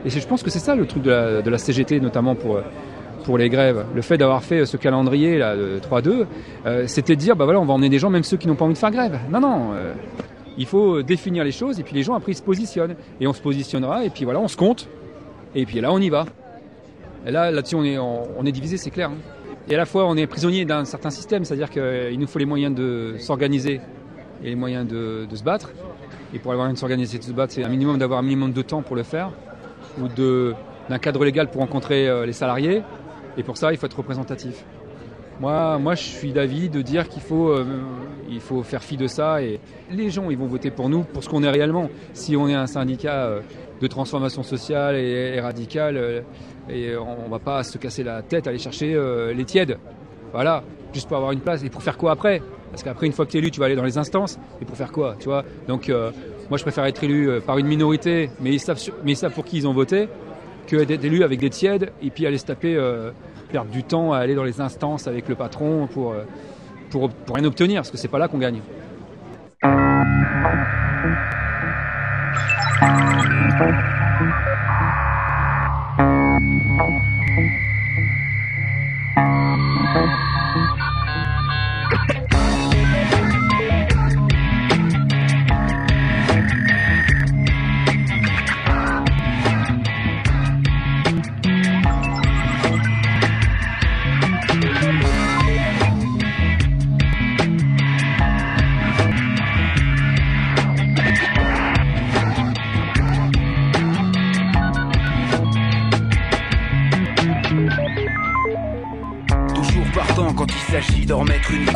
[0.05, 2.59] Et je pense que c'est ça le truc de la, CGT, notamment pour,
[3.23, 3.85] pour les grèves.
[3.95, 6.25] Le fait d'avoir fait ce calendrier là de 3-2,
[6.65, 8.55] euh, c'était de dire bah voilà, on va emmener des gens, même ceux qui n'ont
[8.55, 9.17] pas envie de faire grève.
[9.31, 9.71] Non, non.
[9.73, 9.93] Euh,
[10.57, 13.33] il faut définir les choses et puis les gens après ils se positionnent et on
[13.33, 14.87] se positionnera et puis voilà on se compte
[15.55, 16.25] et puis là on y va.
[17.25, 19.09] Et là là-dessus on est on, est divisé c'est clair.
[19.09, 19.17] Hein.
[19.69, 22.45] Et à la fois on est prisonnier d'un certain système, c'est-à-dire qu'il nous faut les
[22.45, 23.81] moyens de s'organiser
[24.43, 25.71] et les moyens de, se battre.
[26.35, 28.61] Et pour avoir une s'organiser de se battre, c'est un minimum d'avoir un minimum de
[28.61, 29.31] temps pour le faire
[30.01, 30.07] ou
[30.89, 32.81] d'un cadre légal pour rencontrer les salariés.
[33.37, 34.63] Et pour ça il faut être représentatif.
[35.39, 37.65] Moi, moi, je suis d'avis de dire qu'il faut, euh,
[38.29, 39.59] il faut faire fi de ça et
[39.91, 41.89] les gens, ils vont voter pour nous pour ce qu'on est réellement.
[42.13, 43.41] Si on est un syndicat euh,
[43.81, 46.21] de transformation sociale et, radicale, euh,
[46.69, 49.77] et on, on va pas se casser la tête aller chercher euh, les tièdes.
[50.31, 52.41] Voilà, juste pour avoir une place et pour faire quoi après?
[52.71, 54.65] Parce qu'après, une fois que tu es élu, tu vas aller dans les instances et
[54.65, 55.43] pour faire quoi Tu vois?
[55.67, 56.11] Donc, euh,
[56.49, 59.67] moi, je préfère être élu euh, par une minorité, mais ils savent, pour qui ils
[59.67, 60.09] ont voté,
[60.67, 63.11] que d'être élu avec des tièdes et puis aller se taper, euh,
[63.51, 66.23] perdre du temps à aller dans les instances avec le patron pour, euh,
[66.89, 68.61] pour, pour rien obtenir, parce que c'est pas là qu'on gagne.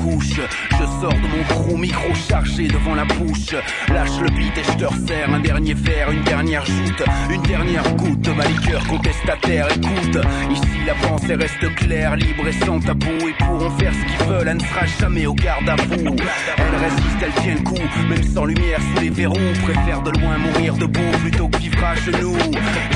[0.07, 0.76] Couche.
[1.01, 3.53] Sors de mon gros micro chargé devant la bouche.
[3.89, 7.95] Lâche le beat et je te resserre un dernier verre, une dernière joute, une dernière
[7.95, 9.67] goutte ma liqueur contestataire.
[9.75, 10.17] Écoute,
[10.51, 13.11] ici la pensée reste claire, libre et sans tabou.
[13.27, 16.15] Ils pourront faire ce qu'ils veulent, elle ne sera jamais au garde à vous.
[16.57, 19.53] Elle résiste, elle tient le coup, même sans lumière sous les verrous.
[19.63, 22.37] Préfère de loin mourir debout plutôt que vivre à genoux.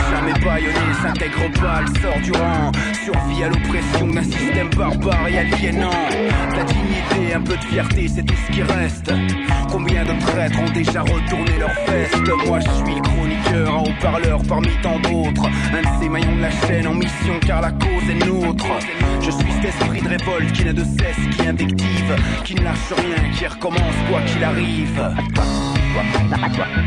[0.10, 2.72] Jamais baïonné, s'intègre pas, elle sort du rang.
[3.04, 5.92] Survie à l'oppression d'un système barbare et aliénant.
[6.56, 9.12] La dignité, un peu de fierté, c'est tout ce qui reste.
[9.70, 12.16] Combien de traîtres ont déjà retourné leur veste
[12.48, 15.46] Moi je suis chroniqueur, un haut-parleur parmi tant d'autres.
[15.74, 18.66] Un de ces maillons de la chaîne en mission car la cause est nôtre.
[19.22, 22.94] Je suis cet esprit de révolte qui n'a de cesse, qui invective, qui ne lâche
[22.98, 25.00] rien, qui recommence quoi qu'il arrive.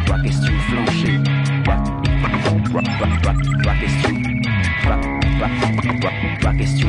[0.07, 1.21] Toi, question de flancher.
[1.65, 1.77] Toi,
[3.81, 4.15] question.
[6.41, 6.89] Toi, question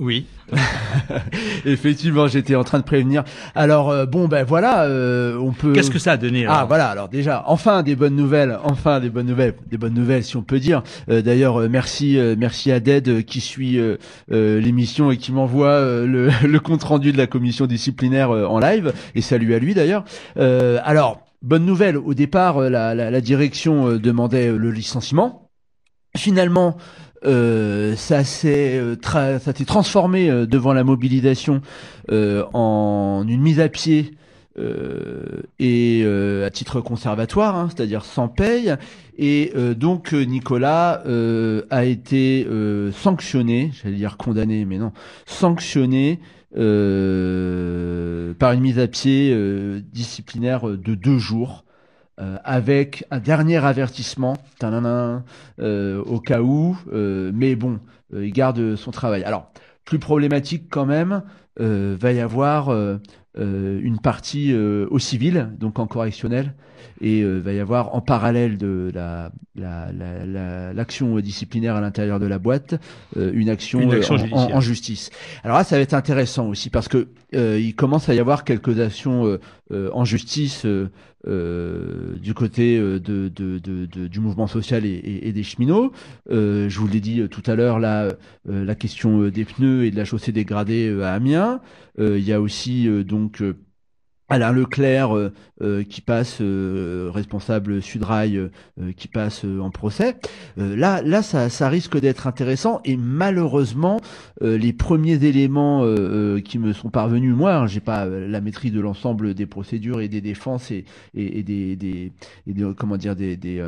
[0.00, 0.26] Oui.
[1.64, 3.22] Effectivement, j'étais en train de prévenir.
[3.54, 5.72] Alors euh, bon, ben voilà, euh, on peut.
[5.72, 9.08] Qu'est-ce que ça a donné Ah voilà, alors déjà, enfin des bonnes nouvelles, enfin des
[9.08, 10.82] bonnes nouvelles, des bonnes nouvelles si on peut dire.
[11.08, 13.78] Euh, D'ailleurs, euh, merci, merci à Ded qui suit
[14.28, 18.92] l'émission et qui m'envoie le, le compte rendu de la commission disciplinaire en live.
[19.14, 20.04] Et salut à lui d'ailleurs.
[20.36, 21.96] Alors, bonne nouvelle.
[21.96, 25.50] Au départ, la, la, la direction demandait le licenciement.
[26.16, 26.76] Finalement,
[27.26, 31.60] euh, ça s'est euh, tra- transformé euh, devant la mobilisation
[32.10, 34.14] euh, en une mise à pied
[34.58, 38.74] euh, et euh, à titre conservatoire, hein, c'est-à-dire sans paye.
[39.18, 41.02] Et euh, donc Nicolas
[41.70, 42.46] a été
[42.92, 44.92] sanctionné, j'allais dire condamné, mais non,
[45.26, 46.20] sanctionné
[46.54, 49.36] par une mise à pied
[49.92, 51.63] disciplinaire de deux jours.
[52.20, 54.36] Euh, avec un dernier avertissement,
[55.60, 57.80] euh, au cas où, euh, mais bon,
[58.14, 59.24] euh, il garde son travail.
[59.24, 59.50] Alors,
[59.84, 61.22] plus problématique quand même,
[61.60, 62.98] euh, va y avoir euh,
[63.36, 66.54] une partie euh, au civil, donc en correctionnel,
[67.00, 71.80] et euh, va y avoir en parallèle de la la- la- la- l'action disciplinaire à
[71.80, 72.74] l'intérieur de la boîte,
[73.16, 75.10] euh, une action, Une action en- en, justice.
[75.44, 78.44] Alors là, ça va être intéressant aussi parce que euh, il commence à y avoir
[78.44, 79.38] quelques actions
[79.70, 80.90] en justice euh,
[81.26, 83.28] euh, du côté euh, de,
[84.06, 85.92] du mouvement social et, des cheminots.
[86.30, 88.12] Euh, je vous l'ai dit euh, tout à l'heure, là,
[88.48, 91.60] euh, la question euh, des pneus et de la chaussée dégradée euh, à Amiens.
[91.98, 93.56] Euh, Il y a aussi euh, donc euh,
[94.28, 100.16] Alain Leclerc euh, euh, qui passe euh, responsable Sudrail euh, euh, qui passe en procès.
[100.56, 104.00] Là, là, ça, ça risque d'être intéressant et malheureusement,
[104.40, 105.84] les premiers éléments
[106.44, 110.08] qui me sont parvenus, moi, hein, j'ai pas la maîtrise de l'ensemble des procédures et
[110.08, 110.84] des défenses et,
[111.14, 112.12] et, et des, des,
[112.76, 113.62] comment dire des, des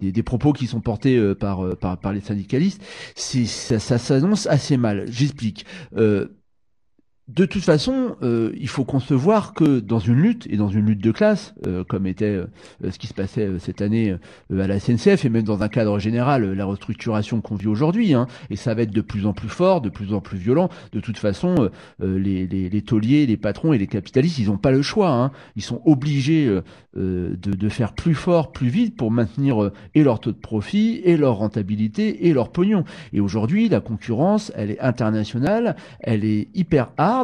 [0.00, 2.82] des, des propos qui sont portés par, par, par les syndicalistes,
[3.14, 5.06] ça, ça s'annonce assez mal.
[5.08, 5.64] J'explique.
[5.96, 6.28] Euh,
[7.28, 11.02] de toute façon, euh, il faut concevoir que dans une lutte et dans une lutte
[11.02, 12.46] de classe, euh, comme était euh,
[12.88, 14.12] ce qui se passait cette année
[14.52, 18.28] à la SNCF et même dans un cadre général, la restructuration qu'on vit aujourd'hui, hein,
[18.48, 20.68] et ça va être de plus en plus fort, de plus en plus violent.
[20.92, 21.68] De toute façon,
[22.00, 25.10] les, les, les tauliers, les patrons et les capitalistes, ils n'ont pas le choix.
[25.10, 25.32] Hein.
[25.56, 26.48] Ils sont obligés
[26.94, 31.36] de, faire plus fort, plus vite pour maintenir et leur taux de profit, et leur
[31.36, 32.84] rentabilité, et leur pognon.
[33.12, 37.15] Et aujourd'hui, la concurrence, elle est internationale, elle est hyper hard.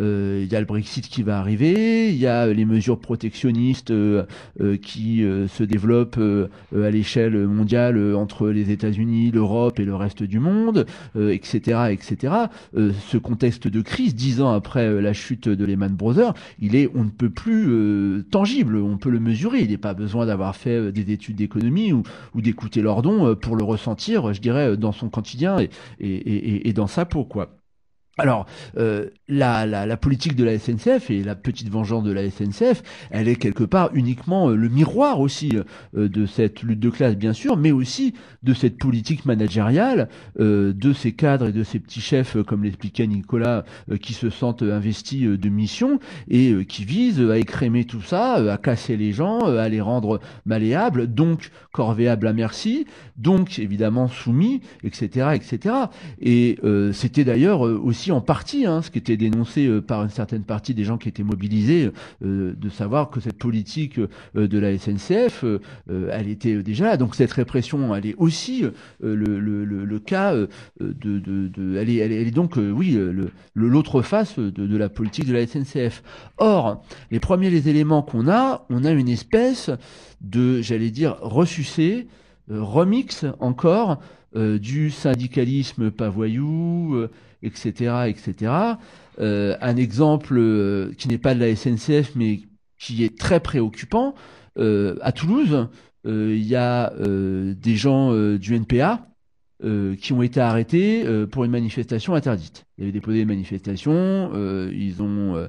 [0.00, 3.90] Euh, Il y a le Brexit qui va arriver, il y a les mesures protectionnistes
[3.90, 4.24] euh,
[4.60, 6.20] euh, qui se développent
[6.74, 12.34] à l'échelle mondiale entre les États-Unis, l'Europe et le reste du monde, etc., etc.
[12.74, 17.04] Ce contexte de crise, dix ans après la chute de Lehman Brothers, il est, on
[17.04, 19.60] ne peut plus tangible, on peut le mesurer.
[19.60, 22.02] Il n'est pas besoin d'avoir fait des études d'économie ou,
[22.34, 26.72] ou d'écouter Lordon pour le ressentir, je dirais, dans son quotidien et, et, et, et
[26.72, 27.57] dans sa peau, quoi.
[28.18, 33.28] Alors, euh, la, politique de la SNCF et la petite vengeance de la SNCF, elle
[33.28, 35.52] est quelque part uniquement euh, le miroir aussi
[35.96, 40.08] euh, de cette lutte de classe, bien sûr, mais aussi de cette politique managériale,
[40.40, 43.64] euh, de ces cadres et de ces petits chefs, euh, comme l'expliquait Nicolas,
[44.02, 48.96] qui se sentent investis de mission et qui visent à écrémer tout ça, à casser
[48.96, 55.74] les gens, à les rendre malléables, donc corvéables à merci, donc évidemment soumis, etc., etc.
[56.20, 56.58] Et
[56.92, 60.74] c'était d'ailleurs aussi en partie hein, ce qui était dénoncé euh, par une certaine partie
[60.74, 61.90] des gens qui étaient mobilisés,
[62.24, 65.58] euh, de savoir que cette politique euh, de la SNCF, euh,
[66.12, 66.96] elle était déjà là.
[66.96, 68.70] Donc cette répression, elle est aussi euh,
[69.14, 70.46] le, le, le, le, cas euh,
[70.80, 72.98] de, de, de, elle, est, elle, est, donc euh, oui
[73.54, 76.02] l'autre face de, la politique de la SNCF.
[76.38, 79.70] Or, les premiers les éléments qu'on a, on a une espèce
[80.20, 82.06] de, j'allais dire, ressucé,
[82.50, 84.00] euh, remix encore
[84.36, 87.10] euh, du syndicalisme pas voyou, euh,
[87.42, 88.52] etc., etc.
[89.20, 92.42] Euh, un exemple euh, qui n'est pas de la SNCF, mais
[92.78, 94.14] qui est très préoccupant.
[94.58, 95.68] Euh, à Toulouse,
[96.04, 99.08] il y a des gens du NPA
[99.60, 102.64] qui ont été arrêtés pour une manifestation interdite.
[102.78, 104.30] Ils avaient déposé une manifestation,
[104.72, 105.46] ils ont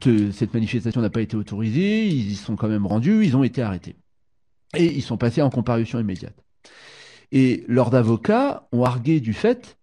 [0.00, 3.44] te, cette manifestation n'a pas été autorisée, ils y sont quand même rendus, ils ont
[3.44, 3.94] été arrêtés
[4.74, 6.34] et ils sont passés en comparution immédiate.
[7.30, 9.76] Et leurs avocats ont argué du fait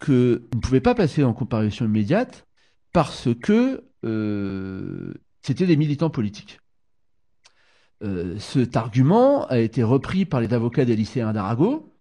[0.00, 2.46] qu'ils ne pouvaient pas passer en comparution immédiate
[2.92, 6.60] parce que euh, c'était des militants politiques.
[8.02, 11.94] Euh, cet argument a été repris par les avocats des lycéens d'Arago,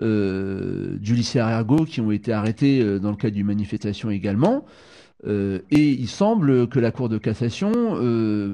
[0.00, 4.64] euh, du lycée Arago qui ont été arrêtés dans le cadre d'une manifestation également.
[5.24, 7.72] Et il semble que la Cour de cassation,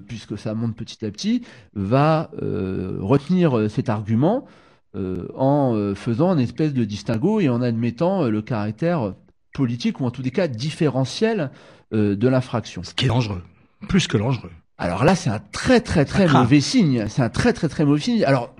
[0.07, 1.42] puisque ça monte petit à petit,
[1.75, 4.47] va retenir cet argument
[4.95, 9.15] euh, en faisant un espèce de distinguo et en admettant le caractère
[9.55, 11.51] politique ou en tous les cas différentiel
[11.93, 12.83] de l'infraction.
[12.85, 13.43] Ce qui est dangereux,
[13.89, 14.51] plus que dangereux.
[14.79, 17.07] Alors là, c'est un très très très mauvais signe.
[17.09, 18.25] C'est un très très très mauvais signe.
[18.25, 18.55] Alors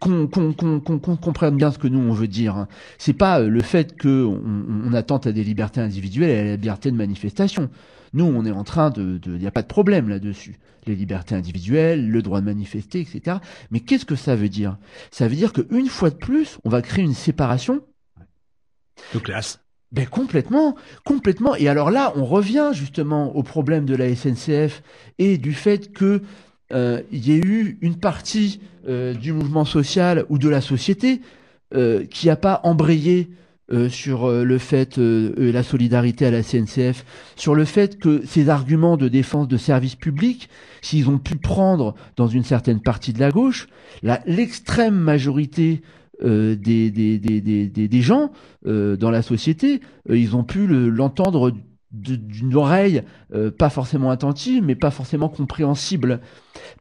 [0.00, 2.56] qu'on comprenne bien ce que nous on veut dire.
[2.56, 2.68] Hein.
[2.98, 6.56] C'est pas le fait que on, on, attente à des libertés individuelles et à la
[6.56, 7.70] liberté de manifestation.
[8.12, 10.58] Nous, on est en train de, il n'y a pas de problème là-dessus.
[10.86, 13.38] Les libertés individuelles, le droit de manifester, etc.
[13.70, 14.78] Mais qu'est-ce que ça veut dire?
[15.10, 17.82] Ça veut dire qu'une fois de plus, on va créer une séparation
[19.14, 19.60] de classe.
[19.92, 21.56] Ben complètement, complètement.
[21.56, 24.82] Et alors là, on revient justement au problème de la SNCF
[25.18, 26.22] et du fait que
[26.72, 31.20] euh, il y ait eu une partie euh, du mouvement social ou de la société
[31.74, 33.30] euh, qui n'a pas embrayé
[33.72, 37.04] euh, sur euh, le fait euh, la solidarité à la CNCF,
[37.36, 40.48] sur le fait que ces arguments de défense de services publics,
[40.82, 43.68] s'ils ont pu prendre dans une certaine partie de la gauche,
[44.26, 45.82] l'extrême majorité
[46.22, 48.30] euh, des, des, des, des, gens
[48.66, 49.80] euh, dans la société,
[50.10, 51.54] euh, ils ont pu l'entendre
[51.92, 53.02] d'une oreille
[53.34, 56.20] euh, pas forcément attentive, mais pas forcément compréhensible,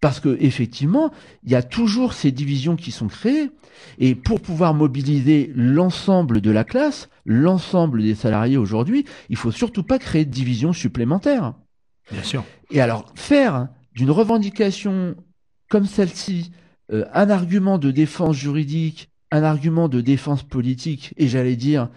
[0.01, 1.11] parce que effectivement,
[1.43, 3.49] il y a toujours ces divisions qui sont créées,
[3.97, 9.83] et pour pouvoir mobiliser l'ensemble de la classe, l'ensemble des salariés aujourd'hui, il faut surtout
[9.83, 11.53] pas créer de divisions supplémentaires.
[12.11, 12.43] Bien sûr.
[12.71, 15.15] Et alors faire d'une revendication
[15.69, 16.51] comme celle-ci
[16.91, 21.89] euh, un argument de défense juridique, un argument de défense politique, et j'allais dire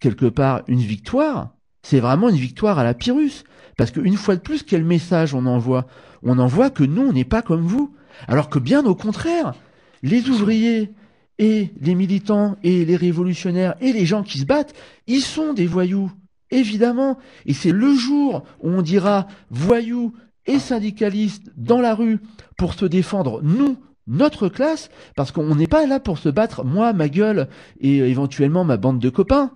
[0.00, 3.44] quelque part une victoire, c'est vraiment une victoire à la Pyrrhus.
[3.76, 5.86] Parce qu'une fois de plus, quel message on envoie?
[6.22, 7.94] On envoie que nous, on n'est pas comme vous.
[8.28, 9.54] Alors que bien au contraire,
[10.02, 10.92] les ouvriers
[11.38, 14.74] et les militants et les révolutionnaires et les gens qui se battent,
[15.06, 16.10] ils sont des voyous,
[16.50, 17.16] évidemment.
[17.46, 20.12] Et c'est le jour où on dira voyous
[20.46, 22.18] et syndicalistes dans la rue
[22.58, 26.92] pour se défendre, nous, notre classe, parce qu'on n'est pas là pour se battre, moi,
[26.92, 27.48] ma gueule
[27.80, 29.52] et éventuellement ma bande de copains.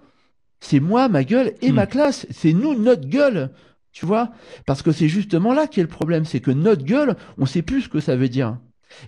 [0.65, 1.75] C'est moi, ma gueule et mmh.
[1.75, 2.27] ma classe.
[2.31, 3.51] C'est nous, notre gueule.
[3.93, 4.31] Tu vois?
[4.65, 7.83] Parce que c'est justement là qu'est le problème, c'est que notre gueule, on sait plus
[7.83, 8.57] ce que ça veut dire.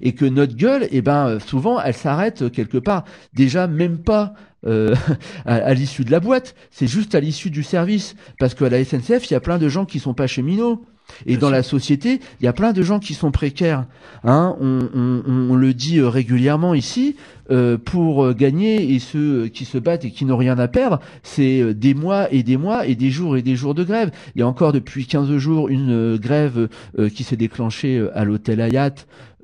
[0.02, 3.04] Et que notre gueule, eh ben, souvent, elle s'arrête quelque part.
[3.32, 4.34] Déjà, même pas
[4.66, 4.94] euh,
[5.46, 8.16] à, à l'issue de la boîte, c'est juste à l'issue du service.
[8.38, 10.84] Parce qu'à la SNCF, il y a plein de gens qui sont pas cheminots.
[11.24, 13.86] Et dans la société, il y a plein de gens qui sont précaires.
[14.24, 17.16] Hein, on, on- on le dit euh, régulièrement ici.
[17.48, 20.98] euh, pour euh, gagner et ceux qui se battent et qui n'ont rien à perdre,
[21.22, 24.10] c'est des mois et des mois et des jours et des jours de grève.
[24.34, 28.60] Il y a encore depuis 15 jours une grève euh, qui s'est déclenchée à l'hôtel
[28.60, 28.96] Hayat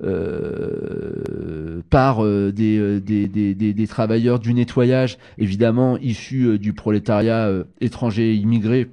[0.03, 7.49] euh, par des, des, des, des, des travailleurs du nettoyage, évidemment issus du prolétariat
[7.81, 8.87] étranger immigré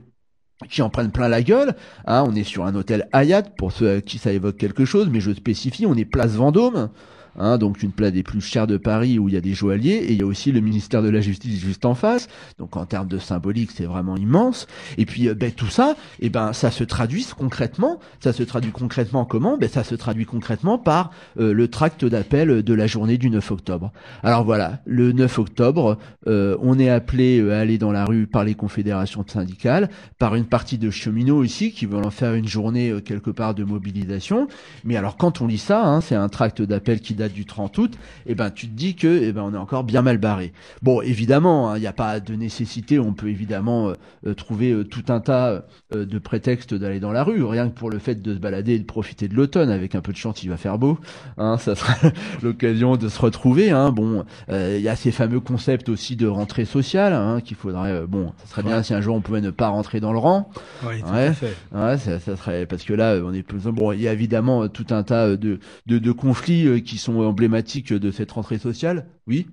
[0.69, 1.75] qui en prennent plein la gueule.
[2.07, 5.09] Hein, on est sur un hôtel Hayat, pour ceux à qui ça évoque quelque chose,
[5.11, 6.91] mais je spécifie, on est place Vendôme.
[7.39, 9.97] Hein, donc une place des plus chères de Paris où il y a des joailliers
[9.97, 12.29] et il y a aussi le ministère de la Justice juste en face.
[12.59, 14.67] Donc en termes de symbolique, c'est vraiment immense.
[14.99, 18.01] Et puis euh, ben, tout ça, et ben ça se traduit concrètement.
[18.21, 19.57] Ça se traduit concrètement comment?
[19.59, 23.51] Ben ça se traduit concrètement par euh, le tract d'appel de la journée du 9
[23.51, 23.93] octobre.
[24.23, 28.45] Alors voilà, le 9 octobre, euh, on est appelé à aller dans la rue par
[28.45, 32.95] les confédérations syndicales, par une partie de cheminots ici qui veulent en faire une journée
[33.05, 34.49] quelque part de mobilisation.
[34.85, 37.77] Mais alors quand on lit ça, hein, c'est un tract d'appel qui date du 30
[37.79, 37.95] août,
[38.27, 40.53] et ben tu te dis que eh ben on est encore bien mal barré.
[40.83, 43.95] Bon, évidemment, hein, il n'y a pas de nécessité, on peut évidemment euh,
[44.27, 45.65] euh, trouver euh, tout un tas
[45.95, 48.75] euh, de prétextes d'aller dans la rue, rien que pour le fait de se balader
[48.75, 50.99] et de profiter de l'automne avec un peu de chance, il va faire beau,
[51.39, 51.95] hein, ça sera
[52.43, 53.71] l'occasion de se retrouver.
[53.71, 53.91] Hein.
[53.93, 58.07] Bon, il y a ces fameux concepts aussi de rentrée sociale hein, qu'il faudrait.
[58.07, 60.51] bon, ça serait bien si un jour on pouvait ne pas rentrer dans le rang.
[60.85, 61.27] Oui, tout Ouais.
[61.27, 61.57] à fait.
[61.73, 63.93] Ouais, ça, ça serait parce que là, on est plus bon.
[63.93, 68.11] Il y a évidemment tout un tas de de, de conflits qui sont emblématiques de
[68.11, 69.09] cette rentrée sociale?
[69.27, 69.49] Oui?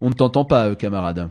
[0.00, 1.30] On ne t'entend pas, euh, camarade.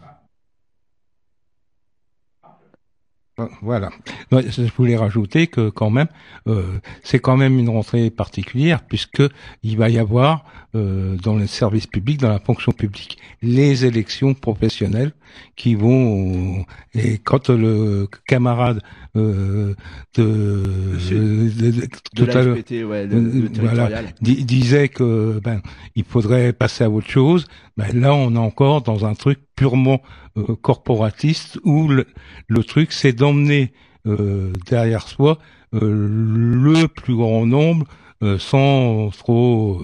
[3.61, 3.91] Voilà.
[4.31, 6.07] Non, Je voulais rajouter que quand même,
[6.47, 9.21] euh, c'est quand même une rentrée particulière puisque
[9.61, 14.33] il va y avoir euh, dans le service public, dans la fonction publique, les élections
[14.33, 15.11] professionnelles
[15.55, 16.65] qui vont
[16.95, 18.81] et quand le camarade
[19.15, 19.75] euh,
[20.15, 20.63] de,
[21.11, 22.43] de, de- De tout à
[22.85, 25.61] ouais, le- le voilà, di- disait que ben
[25.95, 27.45] il faudrait passer à autre chose.
[27.77, 30.01] Ben là, on est encore dans un truc purement
[30.37, 33.73] euh, corporatiste où le, truc c'est d'emmener
[34.05, 35.37] euh, derrière soi
[35.73, 37.85] euh, le plus grand nombre
[38.23, 39.81] euh, sans trop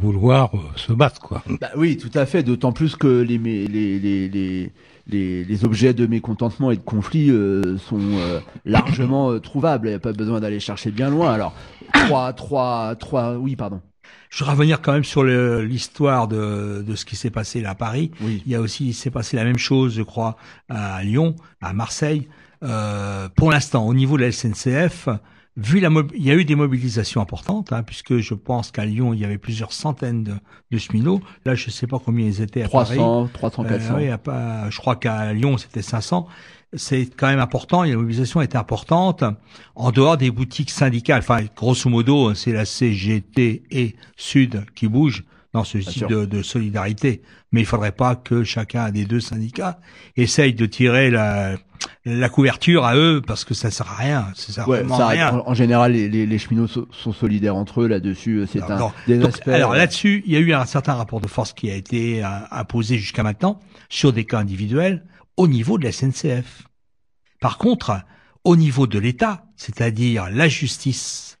[0.00, 1.42] vouloir se battre quoi.
[1.60, 2.44] Bah oui, tout à fait.
[2.44, 7.32] D'autant plus que les, les, les, les, les, objets de mécontentement et de conflit
[7.76, 8.00] sont
[8.64, 9.88] largement trouvables.
[9.88, 11.32] Il n'y a pas besoin d'aller chercher bien loin.
[11.32, 11.54] Alors,
[11.92, 13.36] trois, trois, trois.
[13.36, 13.80] Oui, pardon.
[14.30, 17.74] Je vais revenir quand même sur l'histoire de, de ce qui s'est passé là à
[17.74, 18.10] Paris.
[18.20, 18.42] Oui.
[18.44, 20.36] Il y a aussi, il s'est passé la même chose, je crois,
[20.68, 22.28] à Lyon, à Marseille.
[22.62, 25.08] Euh, pour l'instant, au niveau de la SNCF,
[25.56, 29.14] vu la, il y a eu des mobilisations importantes, hein, puisque je pense qu'à Lyon,
[29.14, 30.34] il y avait plusieurs centaines de,
[30.70, 31.20] de cheminots.
[31.44, 32.94] Là, je ne sais pas combien ils étaient à 300,
[33.24, 33.30] Paris.
[33.32, 33.94] 300, Euh, 400.
[33.96, 36.26] oui, à je crois qu'à Lyon, c'était 500.
[36.74, 39.24] C'est quand même important, et la mobilisation était importante
[39.76, 41.20] en dehors des boutiques syndicales.
[41.20, 45.24] Enfin, grosso modo, c'est la CGT et Sud qui bougent
[45.56, 46.08] dans ce Bien type sûr.
[46.08, 47.22] de, de solidarité.
[47.52, 49.78] Mais il faudrait pas que chacun des deux syndicats
[50.16, 51.56] essaye de tirer la,
[52.04, 54.28] la couverture à eux parce que ça sert à rien.
[54.34, 55.32] Ça sert Ouais, ça, rien.
[55.34, 58.44] en, en général, les, les, les cheminots so- sont solidaires entre eux là-dessus.
[58.50, 58.92] C'est Alors, un non.
[59.06, 59.48] des Donc, aspects.
[59.48, 62.22] alors euh, là-dessus, il y a eu un certain rapport de force qui a été
[62.24, 65.04] euh, imposé jusqu'à maintenant sur des cas individuels
[65.36, 66.64] au niveau de la SNCF.
[67.40, 68.00] Par contre,
[68.44, 71.35] au niveau de l'État, c'est-à-dire la justice,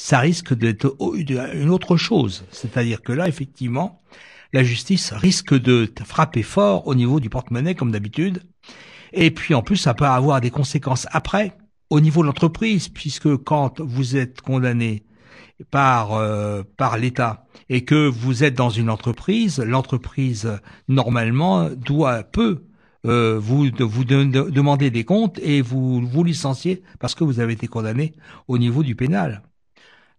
[0.00, 0.96] ça risque d'être
[1.54, 2.44] une autre chose.
[2.52, 3.98] C'est-à-dire que là, effectivement,
[4.52, 8.44] la justice risque de frapper fort au niveau du porte-monnaie, comme d'habitude.
[9.12, 11.56] Et puis, en plus, ça peut avoir des conséquences après,
[11.90, 15.02] au niveau de l'entreprise, puisque quand vous êtes condamné
[15.72, 22.62] par euh, par l'État et que vous êtes dans une entreprise, l'entreprise normalement doit peut
[23.04, 27.40] euh, vous vous de- de- demander des comptes et vous vous licencier parce que vous
[27.40, 28.14] avez été condamné
[28.46, 29.42] au niveau du pénal.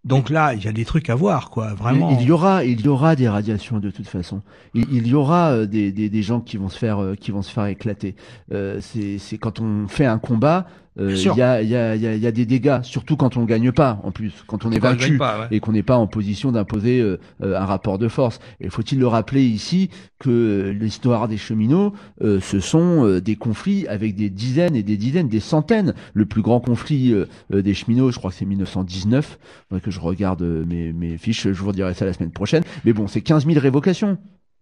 [0.06, 2.12] Donc là, il y a des trucs à voir, quoi, vraiment.
[2.12, 4.41] Il, il y aura, il y aura des radiations de toute façon.
[4.74, 7.32] Il, il y aura euh, des, des, des gens qui vont se faire, euh, qui
[7.32, 8.16] vont se faire éclater.
[8.54, 10.68] Euh, c'est, c'est quand on fait un combat,
[11.00, 11.38] il sûr.
[11.38, 13.38] y a, il y a, il y a, il y a des dégâts, surtout quand
[13.38, 14.00] on gagne pas.
[14.04, 15.48] En plus, quand on est Quand vaincu gagne pas, ouais.
[15.52, 18.40] et qu'on n'est pas en position d'imposer euh, euh, un rapport de force.
[18.60, 23.36] Et faut-il le rappeler ici que euh, l'histoire des cheminots, euh, ce sont euh, des
[23.36, 25.94] conflits avec des dizaines et des dizaines, des centaines.
[26.14, 29.40] Le plus grand conflit euh, euh, des cheminots, je crois que c'est 1919.
[29.70, 32.64] Faudrait que je regarde euh, mes, mes fiches, je vous redirai ça la semaine prochaine.
[32.84, 34.18] Mais bon, c'est 15 000 révocations.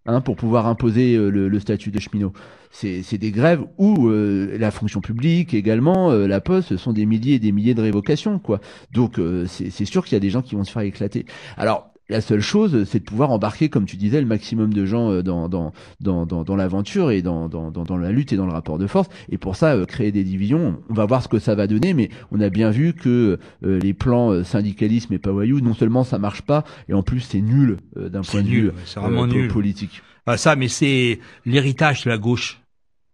[0.08, 2.34] Hein, pour pouvoir imposer euh, le, le statut de cheminot.
[2.72, 7.06] C'est des grèves où euh, la fonction publique également, euh, la poste, ce sont des
[7.06, 8.60] milliers et des milliers de révocations, quoi.
[8.92, 11.26] Donc euh, c'est c'est sûr qu'il y a des gens qui vont se faire éclater.
[11.56, 15.12] Alors la seule chose, c'est de pouvoir embarquer, comme tu disais, le maximum de gens
[15.12, 18.38] euh, dans dans dans dans, dans l'aventure et dans, dans dans dans la lutte et
[18.38, 19.10] dans le rapport de force.
[19.30, 21.94] Et pour ça, euh, créer des divisions, on va voir ce que ça va donner.
[21.94, 26.04] Mais on a bien vu que euh, les plans euh, syndicalisme et Pawayou, non seulement
[26.04, 29.28] ça marche pas, et en plus c'est nul euh, d'un point de vue c'est vraiment
[29.28, 29.48] nul.
[29.50, 30.02] politique.
[30.26, 32.60] Bah, ça, mais c'est l'héritage de la gauche,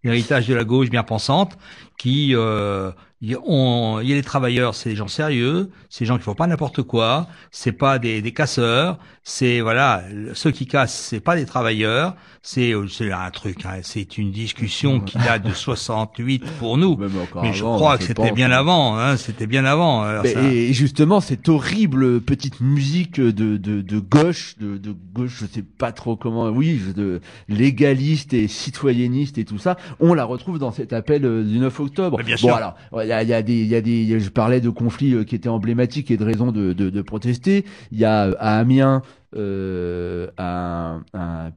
[0.04, 1.58] l'héritage de la gauche bien pensante,
[1.98, 2.92] qui euh,
[3.32, 6.24] y- on- il y a les travailleurs, c'est des gens sérieux, c'est des gens qui
[6.24, 10.04] font pas n'importe quoi, c'est pas des, des casseurs, c'est voilà,
[10.34, 14.32] ceux qui cassent, c'est pas des travailleurs, c'est euh, c'est un truc, hein, c'est une
[14.32, 16.94] discussion qui date de 68 pour nous,
[17.24, 20.02] encore mais je avant, crois que c'était bien avant, hein, c'était bien avant.
[20.04, 24.94] alors Mais- ça- et justement, cette horrible petite musique de, de, de gauche, de, de
[25.14, 30.14] gauche, je sais pas trop comment, oui, de légaliste et citoyenniste et tout ça, on
[30.14, 32.18] la retrouve dans cet appel euh, du 9 octobre.
[32.18, 32.56] Mais bien bon sûr.
[32.56, 35.36] alors, il y y a des, y a des, je parlais de conflits euh, qui
[35.36, 37.66] étaient emblématiques et de raisons de, de, protester.
[37.92, 39.02] Il y a euh, à Amiens
[39.36, 40.28] euh,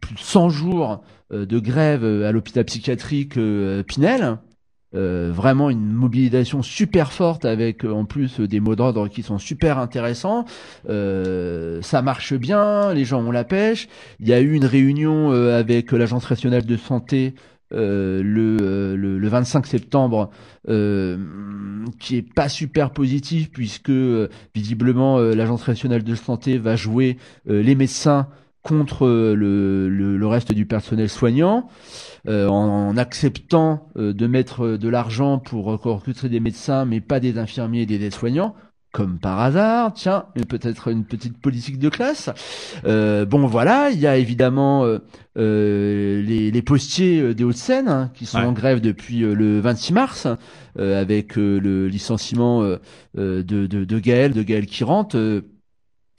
[0.00, 3.38] plus de 100 jours de grève à l'hôpital psychiatrique
[3.86, 4.38] Pinel.
[4.92, 10.46] Vraiment une mobilisation super forte avec en plus des mots d'ordre qui sont super intéressants.
[10.86, 13.88] Ça marche bien, les gens ont la pêche.
[14.20, 17.34] Il y a eu une réunion avec l'Agence nationale de santé
[17.72, 20.30] euh, le, euh, le, le 25 septembre
[20.68, 21.16] euh,
[21.98, 23.90] qui est pas super positif puisque
[24.54, 28.28] visiblement l'Agence nationale de santé va jouer les médecins
[28.62, 31.68] contre le, le, reste du personnel soignant
[32.28, 37.86] en, acceptant de mettre de l'argent pour recruter des médecins mais pas des infirmiers et
[37.86, 38.54] des aides-soignants
[38.96, 42.30] comme par hasard, tiens, peut-être une petite politique de classe.
[42.86, 45.00] Euh, bon, voilà, il y a évidemment euh,
[45.36, 48.44] euh, les, les postiers des Hauts-de-Seine hein, qui sont Ouais.
[48.44, 50.26] en grève depuis le 26 mars,
[50.78, 52.80] euh, avec le licenciement de,
[53.42, 55.42] de, de Gaël, de Gaël qui rentre, euh,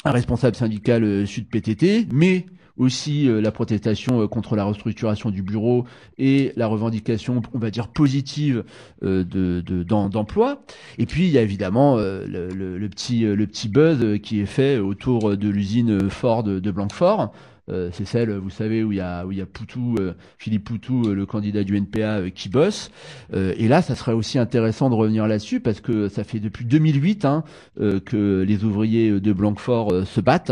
[0.06, 2.46] un responsable syndical euh, Sud PTT, mais
[2.78, 5.86] aussi euh, la protestation euh, contre la restructuration du bureau
[6.18, 8.64] et la revendication, on va dire, positive
[9.04, 10.62] euh, de, de, d'em- d'emploi.
[10.98, 15.36] Et puis il y a évidemment le, petit, le petit buzz qui est fait autour
[15.38, 17.32] de l'usine Ford de Blanquefort.
[17.70, 20.14] Euh, c'est celle, vous savez, où il y a, où il y a Poutou, euh,
[20.38, 22.92] Philippe Poutou, euh, le candidat du NPA, euh, qui bosse.
[23.34, 26.66] Euh, et là, ça serait aussi intéressant de revenir là-dessus parce que ça fait depuis
[26.66, 27.44] 2008 hein,
[27.78, 30.52] que les ouvriers de Blanquefort se battent.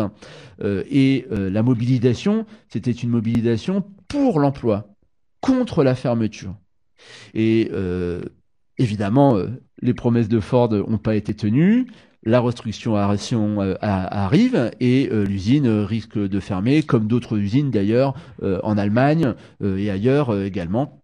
[0.61, 4.87] Euh, et la mobilisation, c'était une mobilisation pour l'emploi,
[5.41, 6.55] contre la fermeture.
[7.33, 7.71] Et
[8.77, 9.37] évidemment,
[9.81, 11.87] les promesses de Ford n'ont pas été tenues.
[12.27, 18.15] La restructuration euh, arrive et euh, l'usine euh, risque de fermer, comme d'autres usines d'ailleurs
[18.41, 21.01] euh, en Allemagne euh, et ailleurs euh, également.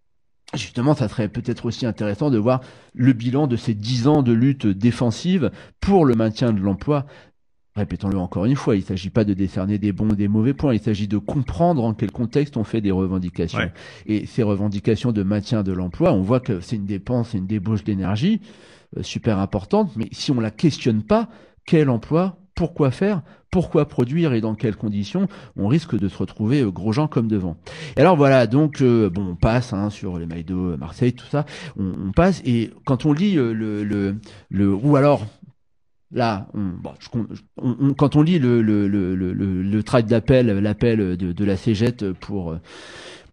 [0.55, 2.61] Justement, ça serait peut-être aussi intéressant de voir
[2.95, 7.05] le bilan de ces dix ans de lutte défensive pour le maintien de l'emploi.
[7.75, 10.53] Répétons-le encore une fois, il ne s'agit pas de décerner des bons ou des mauvais
[10.53, 13.59] points, il s'agit de comprendre en quel contexte on fait des revendications.
[13.59, 13.71] Ouais.
[14.07, 17.85] Et ces revendications de maintien de l'emploi, on voit que c'est une dépense, une débauche
[17.85, 21.29] d'énergie euh, super importante, mais si on la questionne pas,
[21.65, 23.21] quel emploi, pourquoi faire,
[23.51, 25.27] pourquoi produire et dans quelles conditions,
[25.57, 27.57] on risque de se retrouver euh, gros gens comme devant.
[27.97, 31.25] Et alors voilà, donc euh, bon, on passe hein, sur les mailles d'eau, Marseille, tout
[31.25, 31.45] ça,
[31.77, 34.15] on, passe et quand on lit euh, le, le,
[34.49, 35.25] le ou alors
[36.11, 41.31] là, on, bon, quand on lit le, le, le, le, le, tract d'appel, l'appel de,
[41.31, 42.55] de la CGT pour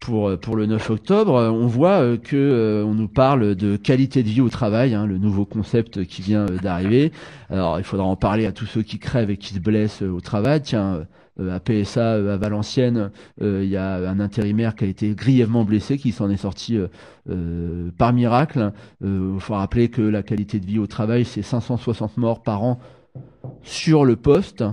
[0.01, 4.23] pour pour le 9 octobre, on voit euh, que euh, on nous parle de qualité
[4.23, 7.13] de vie au travail, hein, le nouveau concept qui vient euh, d'arriver.
[7.51, 10.11] Alors, il faudra en parler à tous ceux qui crèvent et qui se blessent euh,
[10.11, 10.63] au travail.
[10.63, 11.07] Tiens,
[11.41, 13.11] euh, à PSA euh, à Valenciennes,
[13.43, 16.77] euh, il y a un intérimaire qui a été grièvement blessé, qui s'en est sorti
[16.77, 16.89] euh,
[17.31, 18.73] euh, par miracle.
[19.03, 22.81] Il faut rappeler que la qualité de vie au travail, c'est 560 morts par an
[23.63, 24.65] sur le poste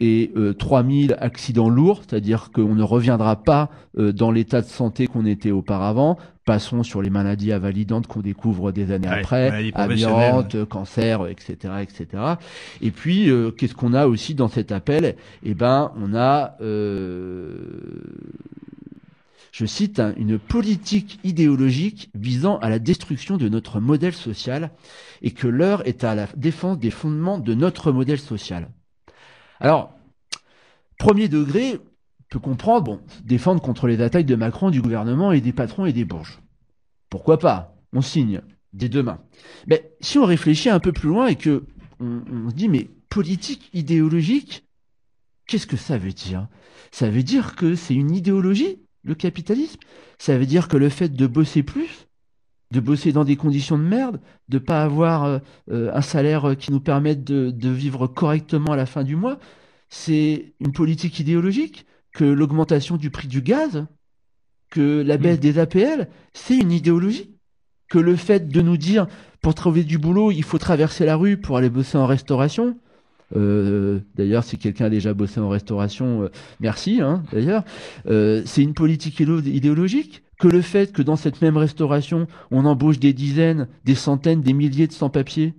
[0.00, 5.06] et euh, 3000 accidents lourds, c'est-à-dire qu'on ne reviendra pas euh, dans l'état de santé
[5.06, 6.18] qu'on était auparavant.
[6.44, 10.66] Passons sur les maladies invalidantes qu'on découvre des années Ouais, après, maladies professionnelles, amiante, euh,
[10.66, 12.22] cancer, etc., etc.
[12.82, 15.16] Et puis, euh, qu'est-ce qu'on a aussi dans cet appel?
[15.42, 17.54] Eh ben, on a, euh,
[19.52, 24.70] je cite, hein, une politique idéologique visant à la destruction de notre modèle social
[25.22, 28.68] et que l'heure est à la défense des fondements de notre modèle social.
[29.64, 29.94] Alors,
[30.98, 31.80] premier degré,
[32.28, 35.94] peut comprendre, bon, défendre contre les attaques de Macron, du gouvernement et des patrons et
[35.94, 36.38] des bourges.
[37.08, 37.74] Pourquoi pas?
[37.94, 38.42] On signe
[38.74, 39.22] dès demain.
[39.66, 41.64] Mais si on réfléchit un peu plus loin et que
[41.98, 44.66] on, on se dit, mais politique idéologique,
[45.46, 46.46] qu'est-ce que ça veut dire?
[46.92, 49.80] Ça veut dire que c'est une idéologie le capitalisme?
[50.18, 52.06] Ça veut dire que le fait de bosser plus,
[52.74, 55.38] de bosser dans des conditions de merde, de pas avoir euh,
[55.70, 59.38] euh, un salaire qui nous permette de, de vivre correctement à la fin du mois,
[59.88, 63.86] c'est une politique idéologique, que l'augmentation du prix du gaz,
[64.70, 67.30] que la baisse des APL, c'est une idéologie.
[67.88, 69.06] Que le fait de nous dire,
[69.40, 72.76] pour trouver du boulot, il faut traverser la rue pour aller bosser en restauration.
[73.36, 77.00] Euh, d'ailleurs, si quelqu'un a déjà bossé en restauration, euh, merci.
[77.00, 77.62] Hein, d'ailleurs,
[78.08, 80.23] euh, c'est une politique idéo- idéologique.
[80.38, 84.52] Que le fait que dans cette même restauration, on embauche des dizaines, des centaines, des
[84.52, 85.54] milliers de sans-papiers,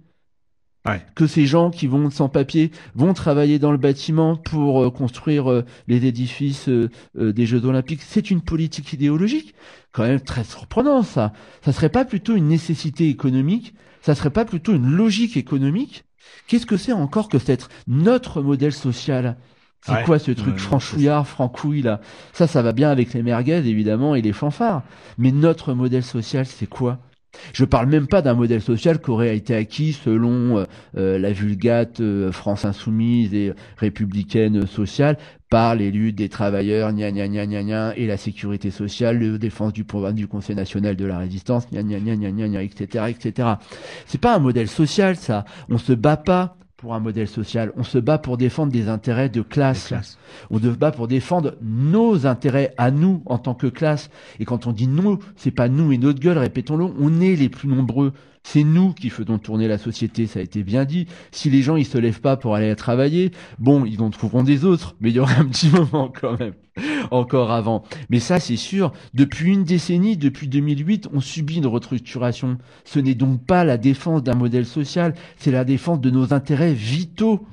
[1.16, 5.52] que ces gens qui vont sans papier vont travailler dans le bâtiment pour euh, construire
[5.52, 9.56] euh, les édifices euh, des Jeux Olympiques, c'est une politique idéologique.
[9.92, 11.34] Quand même très surprenant ça.
[11.64, 13.74] Ça serait pas plutôt une nécessité économique.
[14.02, 16.04] Ça serait pas plutôt une logique économique.
[16.48, 19.38] Qu'est-ce que c'est encore que cette notre modèle social?
[19.86, 20.04] C'est Ouais.
[20.04, 22.02] quoi ce truc Ouais, franchouillard, francouille là?
[22.34, 24.84] Ça, ça va bien avec les merguez évidemment et les fanfares.
[25.18, 27.00] Mais notre modèle social, c'est quoi?
[27.54, 30.66] Je parle même pas d'un modèle social qui aurait été acquis selon euh,
[30.98, 35.18] euh, la vulgate euh, France insoumise et républicaine sociale
[35.50, 39.38] par les luttes des travailleurs, gna gna gna gna gna, et la sécurité sociale, le
[39.38, 43.06] défense du programme du Conseil national de la résistance, gna gna gna gna, gna etc.,
[43.10, 43.50] etc.
[44.06, 45.46] C'est pas un modèle social, ça.
[45.70, 47.72] On se bat pas pour un modèle social.
[47.78, 49.94] On se bat pour défendre des intérêts de classe.
[50.50, 54.10] On se bat pour défendre nos intérêts à nous en tant que classe.
[54.40, 57.50] Et quand on dit nous, c'est pas nous et notre gueule, répétons-le, on est les
[57.50, 58.14] plus nombreux.
[58.44, 61.08] C'est nous qui faisons tourner la société, ça a été bien dit.
[61.32, 64.66] Si les gens ils se lèvent pas pour aller travailler, bon, ils en trouveront des
[64.66, 66.54] autres, mais il y aura un petit moment quand même,
[67.12, 67.84] encore avant.
[68.10, 72.58] Mais ça, c'est sûr, depuis une décennie, depuis 2008, on subit une restructuration.
[72.84, 76.74] Ce n'est donc pas la défense d'un modèle social, c'est la défense de nos intérêts
[76.74, 77.46] vitaux.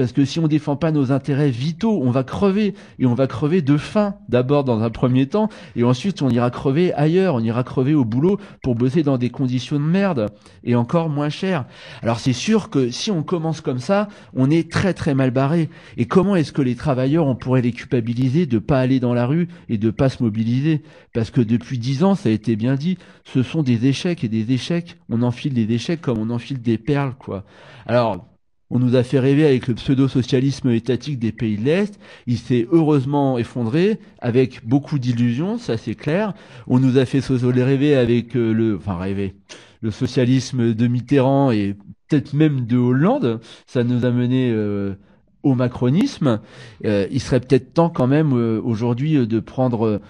[0.00, 2.72] Parce que si on défend pas nos intérêts vitaux, on va crever.
[2.98, 6.50] Et on va crever de faim, d'abord dans un premier temps, et ensuite on ira
[6.50, 10.32] crever ailleurs, on ira crever au boulot pour bosser dans des conditions de merde,
[10.64, 11.66] et encore moins cher.
[12.00, 15.68] Alors c'est sûr que si on commence comme ça, on est très très mal barré.
[15.98, 19.26] Et comment est-ce que les travailleurs, on pourrait les culpabiliser de pas aller dans la
[19.26, 20.80] rue et de pas se mobiliser?
[21.12, 24.28] Parce que depuis dix ans, ça a été bien dit, ce sont des échecs et
[24.28, 24.96] des échecs.
[25.10, 27.44] On enfile des échecs comme on enfile des perles, quoi.
[27.84, 28.29] Alors,
[28.70, 31.98] on nous a fait rêver avec le pseudo-socialisme étatique des pays de l'Est.
[32.26, 36.34] Il s'est heureusement effondré avec beaucoup d'illusions, ça c'est clair.
[36.68, 39.34] On nous a fait rêver avec euh, le, enfin rêver,
[39.82, 41.76] le socialisme de Mitterrand et
[42.08, 43.40] peut-être même de Hollande.
[43.66, 44.94] Ça nous a mené euh,
[45.42, 46.40] au macronisme.
[46.84, 50.00] Euh, il serait peut-être temps quand même aujourd'hui de prendre,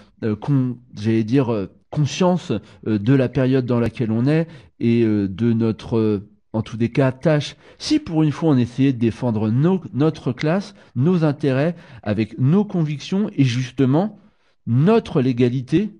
[1.23, 2.51] dire, conscience
[2.85, 4.47] de la période dans laquelle on est
[4.79, 6.21] et de notre
[6.53, 7.55] en tous des cas, tâche.
[7.77, 13.29] Si pour une fois on essayait de défendre notre classe, nos intérêts, avec nos convictions
[13.35, 14.19] et justement
[14.67, 15.91] notre légalité,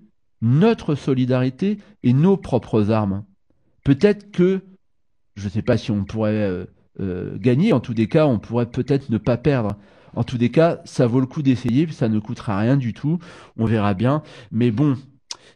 [0.42, 3.24] notre solidarité et nos propres armes.
[3.84, 4.62] Peut-être que,
[5.36, 6.66] je ne sais pas si on pourrait euh,
[7.00, 9.78] euh, gagner, en tous des cas, on pourrait peut-être ne pas perdre.
[10.14, 13.20] En tous des cas, ça vaut le coup d'essayer, ça ne coûtera rien du tout,
[13.58, 14.24] on verra bien.
[14.52, 14.98] Mais bon,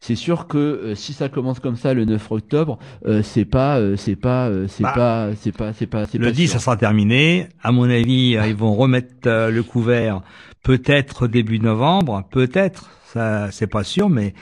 [0.01, 3.77] c'est sûr que euh, si ça commence comme ça le 9 octobre, euh, c'est pas,
[3.79, 6.47] euh, c'est pas, euh, c'est Bah, pas, c'est pas, c'est pas, c'est Le pas 10,
[6.47, 6.59] sûr.
[6.59, 7.47] ça sera terminé.
[7.63, 10.21] À mon avis, euh, ils vont remettre euh, le couvert
[10.63, 12.89] peut-être début novembre, peut-être.
[13.13, 14.33] Ça, c'est pas sûr, mais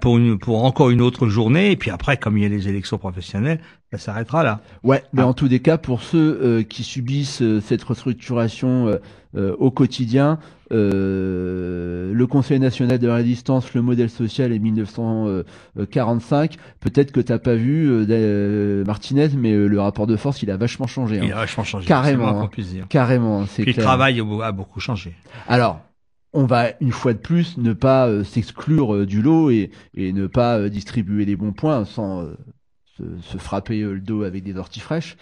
[0.00, 1.70] pour une, pour encore une autre journée.
[1.72, 3.60] Et puis après, comme il y a les élections professionnelles,
[3.92, 4.60] ça s'arrêtera là.
[4.84, 5.26] Ouais, mais Ah.
[5.26, 8.98] en tous des cas, pour ceux euh, qui subissent cette restructuration
[9.34, 10.38] au quotidien,
[10.72, 17.38] euh, le Conseil national de la résistance, le modèle social et 1945, peut-être que t'as
[17.38, 21.16] pas vu euh, euh, Martinez, mais euh, le rapport de force, il a vachement changé.
[21.16, 21.36] Il hein.
[21.36, 21.86] a vachement changé.
[21.86, 22.86] Carrément, le hein.
[22.88, 23.84] carrément, c'est Puis le clair.
[23.84, 25.14] travail a beaucoup changé.
[25.46, 25.80] Alors,
[26.32, 30.12] on va une fois de plus ne pas euh, s'exclure euh, du lot et, et
[30.12, 32.26] ne pas euh, distribuer les bons points sans
[32.98, 35.16] se, se frapper le dos avec des orties fraîches,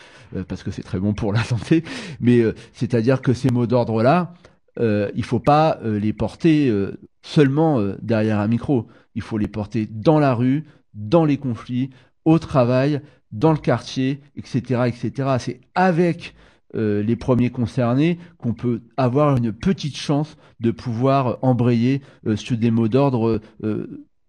[0.48, 1.84] parce que c'est très bon pour la santé.
[2.20, 4.34] Mais euh, c'est-à-dire que ces mots d'ordre-là,
[4.80, 8.88] euh, il faut pas euh, les porter euh, seulement euh, derrière un micro.
[9.14, 10.64] Il faut les porter dans la rue,
[10.94, 11.90] dans les conflits,
[12.24, 13.00] au travail,
[13.32, 15.36] dans le quartier, etc., etc.
[15.38, 16.34] C'est avec
[16.76, 22.02] les premiers concernés qu'on peut avoir une petite chance de pouvoir embrayer
[22.34, 23.40] sur des mots d'ordre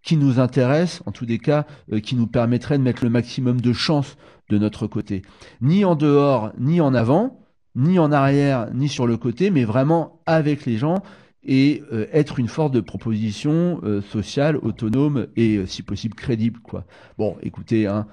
[0.04, 1.66] qui nous intéressent, en tous des cas,
[2.04, 4.16] qui nous permettraient de mettre le maximum de chance
[4.50, 5.24] de notre côté.
[5.60, 7.45] Ni en dehors, ni en avant,
[7.76, 11.02] ni en arrière, ni sur le côté, mais vraiment avec les gens
[11.46, 16.60] et euh, être une force de proposition euh, sociale, autonome et euh, si possible crédible
[16.60, 16.86] quoi.
[17.18, 18.08] Bon, écoutez, hein,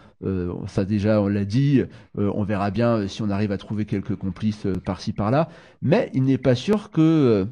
[0.68, 1.82] ça déjà on l'a dit,
[2.16, 5.48] on verra bien si on arrive à trouver quelques complices par-ci par-là,
[5.80, 7.48] mais il n'est pas sûr que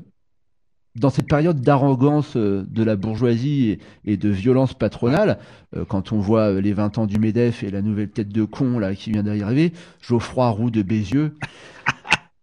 [0.94, 5.40] dans cette période d'arrogance de la bourgeoisie et, de violence patronale,
[5.88, 8.94] quand on voit les 20 ans du MEDEF et la nouvelle tête de con là
[8.94, 11.34] qui vient d'arriver, Geoffroy Roux de Bézieux,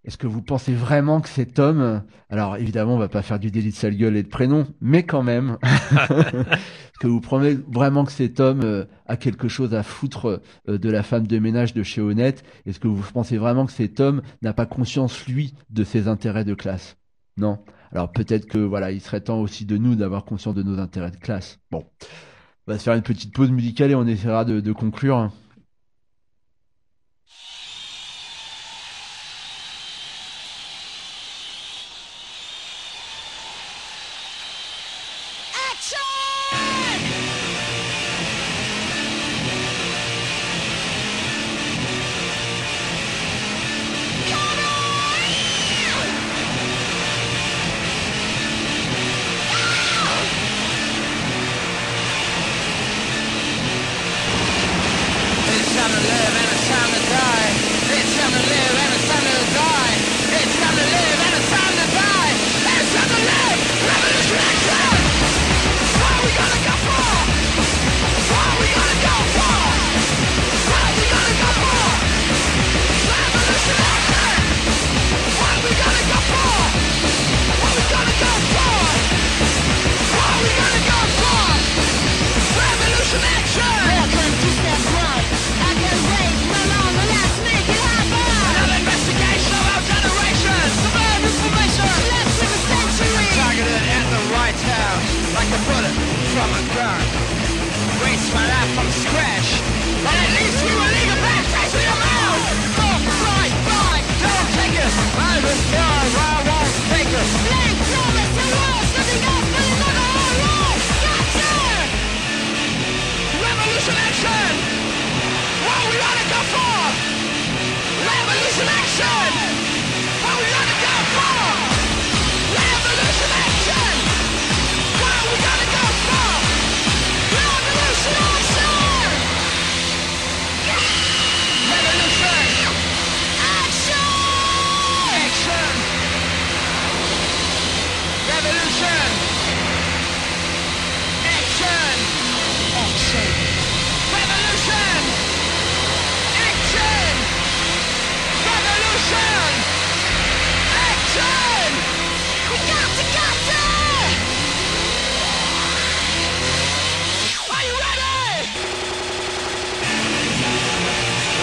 [0.08, 3.52] est-ce que vous pensez vraiment que cet homme, alors évidemment on va pas faire du
[3.52, 8.06] délit de sale gueule et de prénom, mais quand même, est-ce que vous prenez vraiment
[8.06, 11.74] que cet homme euh, a quelque chose à foutre euh, de la femme de ménage
[11.74, 12.46] de chez Honnête?
[12.66, 16.46] Est-ce que vous pensez vraiment que cet homme n'a pas conscience lui de ses intérêts
[16.46, 16.96] de classe?
[17.36, 17.60] Non?
[17.92, 21.12] Alors peut-être que voilà, il serait temps aussi de nous d'avoir conscience de nos intérêts
[21.12, 21.60] de classe.
[21.70, 21.84] Bon,
[22.66, 25.32] on va se faire une petite pause musicale et on essaiera de, de conclure.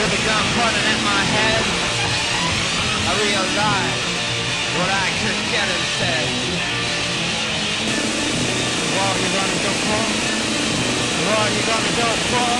[0.04, 1.64] A gun pointing at my head,
[3.08, 4.04] I realized
[4.76, 6.28] what I could get instead.
[8.94, 10.04] What you gonna go for?
[11.24, 12.52] What you gonna go for?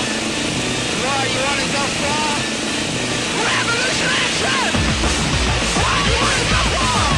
[1.05, 2.25] What you wanna go for?
[3.45, 4.71] Revolution action!
[5.77, 7.14] What you wanna go for?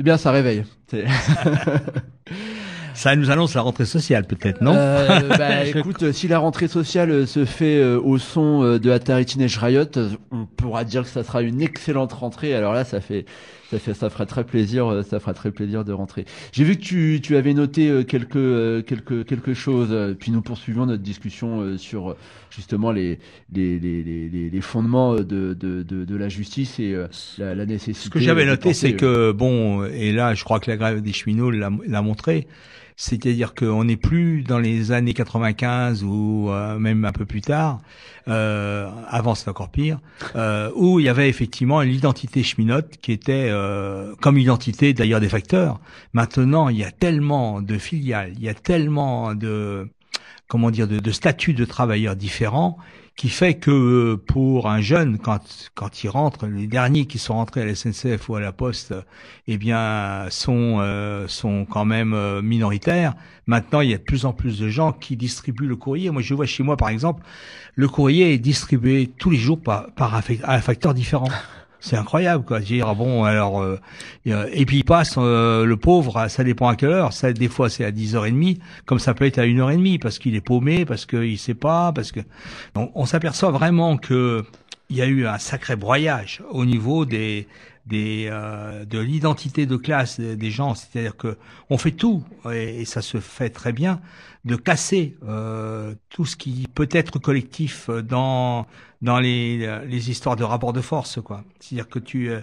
[0.00, 0.64] Eh bien, ça réveille.
[2.94, 7.10] Ça nous annonce la rentrée sociale, peut-être, non Euh, bah, écoute, si la rentrée sociale
[7.10, 9.84] euh, se fait euh, au son euh, de Atari Teenage Riot,
[10.30, 12.54] on pourra dire que ça sera une excellente rentrée.
[12.54, 13.26] Alors là, ça fait,
[13.70, 16.24] ça fait, ça fera très plaisir, euh, ça fera très plaisir de rentrer.
[16.52, 20.16] J'ai vu que tu, tu avais noté euh, quelques, euh, quelques, quelque chose.
[20.18, 22.16] Puis nous poursuivons notre discussion sur
[22.50, 23.18] justement les,
[23.52, 26.94] les, les, les, les- fondements de, de, de, de la justice et
[27.38, 28.04] la, la nécessité.
[28.06, 31.12] Ce que j'avais noté, c'est que, bon, et là, je crois que la grève des
[31.12, 32.46] cheminots l'a l'a montré,
[32.96, 37.80] C'est-à-dire qu'on n'est plus dans les années 95 ou euh, même un peu plus tard,
[38.28, 39.98] euh, avant c'est encore pire,
[40.36, 45.28] euh, où il y avait effectivement l'identité cheminote qui était euh, comme identité d'ailleurs des
[45.28, 45.80] facteurs.
[46.12, 49.88] Maintenant, il y a tellement de filiales, il y a tellement de
[50.48, 52.76] comment dire de, de statuts de travailleurs différents
[53.16, 55.40] qui fait que euh, pour un jeune, quand
[55.74, 58.94] quand il rentre, les derniers qui sont rentrés à la SNCF ou à la Poste,
[59.46, 63.14] eh bien sont euh, sont quand même euh, minoritaires.
[63.46, 66.10] Maintenant, il y a de plus en plus de gens qui distribuent le courrier.
[66.10, 67.22] Moi, je vois chez moi, par exemple,
[67.74, 71.28] le courrier est distribué tous les jours par par un fac- un facteur différent.
[71.80, 72.60] C'est incroyable, quoi.
[72.60, 73.80] Dire, bon, alors, euh,
[74.26, 77.12] et, euh, et puis il passe, euh, le pauvre, ça dépend à quelle heure.
[77.12, 80.42] Ça, des fois, c'est à 10h30, comme ça peut être à 1h30, parce qu'il est
[80.42, 82.20] paumé, parce qu'il sait pas, parce que...
[82.74, 84.44] Donc, on s'aperçoit vraiment que
[84.90, 87.46] il y a eu un sacré broyage au niveau des
[87.92, 91.36] euh, de l'identité de classe des gens, c'est-à-dire que
[91.70, 92.22] on fait tout
[92.52, 94.00] et, ça se fait très bien
[94.44, 98.66] de casser euh, tout ce qui peut être collectif dans
[99.02, 101.44] dans les les histoires de rapport de force quoi.
[101.58, 102.40] C'est-à-dire que tu euh,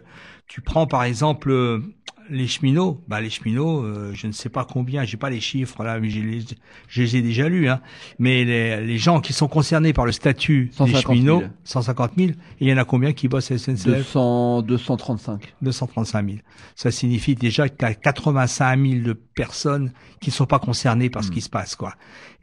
[0.47, 1.81] tu prends par exemple
[2.29, 5.83] les cheminots, bah les cheminots, euh, je ne sais pas combien, j'ai pas les chiffres
[5.83, 6.39] là, mais je les,
[6.87, 7.79] je les ai déjà lus, hein.
[8.19, 11.01] Mais les, les gens qui sont concernés par le statut des 150 000.
[11.13, 15.53] cheminots, 150 000, et il y en a combien qui bossent à SNCF 200, 235.
[15.61, 16.37] 235 000.
[16.75, 21.09] Ça signifie déjà que tu as 85 000 de personnes qui ne sont pas concernées
[21.09, 21.93] par ce qui se passe, quoi.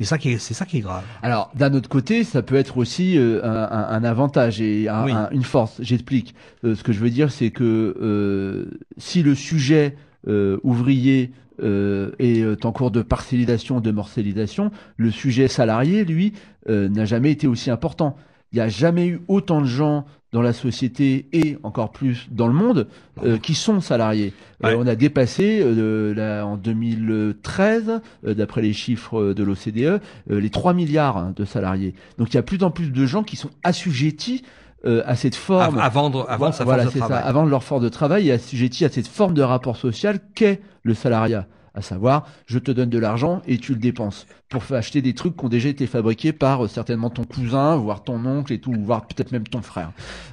[0.01, 1.05] Et ça c'est ça qui est grave.
[1.23, 5.05] Alors, d'un autre côté, ça peut être aussi euh, un, un- un avantage et un-
[5.05, 5.13] Oui.
[5.13, 5.81] un- une force.
[5.81, 6.35] J'explique.
[6.65, 11.33] Euh, ce que je veux dire, c'est que euh, si le sujet euh, ouvrier
[11.63, 16.33] euh, est euh, en cours de parcellisation, de morcellisation, le sujet salarié, lui,
[16.69, 18.17] euh, n'a jamais été aussi important.
[18.53, 22.49] Il n'y a jamais eu autant de gens dans la société et encore plus dans
[22.49, 22.89] le monde
[23.25, 24.33] euh, qui sont salariés.
[24.63, 30.75] On a dépassé euh, en 2013, euh, d'après les chiffres de l'OCDE, euh, les 3
[30.75, 31.95] milliards hein, de salariés.
[32.19, 34.43] Donc il y a plus en plus de gens qui sont assujettis
[34.87, 35.79] euh, à cette forme.
[35.79, 37.25] À- à vendre- sa voilà, force de ça, travail.
[37.27, 40.95] à vendre leur force de travail et à cette forme de rapport social qu'est le
[40.95, 41.47] salariat.
[41.77, 45.37] À savoir, je te donne de l'argent et tu le dépenses pour acheter des trucs
[45.37, 48.73] qui ont déjà été fabriqués par euh, certainement ton cousin, voire ton oncle et tout,
[48.79, 49.91] voire peut-être même ton frère.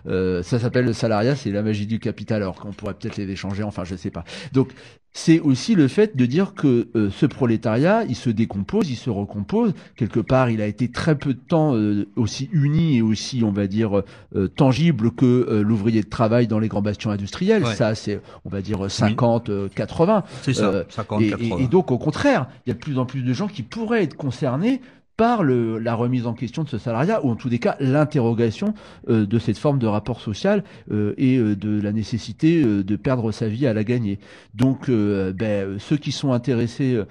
[0.08, 3.28] Euh, ça s'appelle le salariat, c'est la magie du capital, alors qu'on pourrait peut-être les
[3.28, 4.24] échanger, enfin je sais pas.
[4.54, 4.70] Donc
[5.14, 9.10] c'est aussi le fait de dire que euh, ce prolétariat, il se décompose, il se
[9.10, 9.74] recompose.
[9.98, 13.52] Quelque part, il a été très peu de temps euh, aussi uni et aussi, on
[13.52, 14.02] va dire,
[14.36, 17.64] euh, tangible que euh, l'ouvrier de travail dans les grands bastions industriels.
[17.66, 17.76] Ouais.
[17.76, 20.24] Ça, c'est, on va dire, 50, euh, 80.
[20.44, 21.58] C'est ça, 50, et, et- 80.
[21.58, 24.04] et donc, au contraire, il y a de plus en plus de gens qui pourraient
[24.04, 24.82] être concernés
[25.18, 28.74] par le, la remise en question de ce salariat, ou en tous les cas l'interrogation
[29.10, 33.32] euh, de cette forme de rapport social euh, et euh, de la nécessité de perdre
[33.32, 34.20] sa vie à la gagner.
[34.54, 37.02] Donc, ben, ceux qui sont intéressés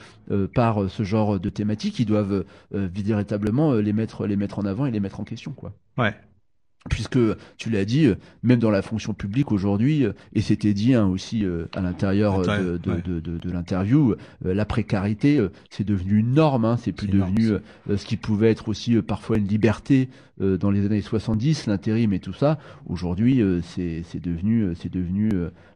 [0.54, 4.90] par ce genre de thématique, ils doivent véritablement les mettre, les mettre en avant et
[4.90, 5.72] les mettre en question, quoi.
[5.98, 6.14] Ouais.
[6.88, 7.18] Puisque
[7.58, 11.06] tu l'as dit, euh, même dans la fonction publique aujourd'hui, euh, et c'était dit hein,
[11.06, 13.02] aussi euh, à l'intérieur de, de, Ouais.
[13.04, 14.14] de, de, de l'interview,
[14.46, 17.50] euh, la précarité, euh, c'est devenu une norme, hein, c'est plus devenu
[17.94, 20.08] ce qui pouvait être aussi parfois une liberté
[20.40, 22.58] dans les années 70, l'intérim et tout ça.
[22.88, 25.28] Aujourd'hui, c'est devenu, c'est devenu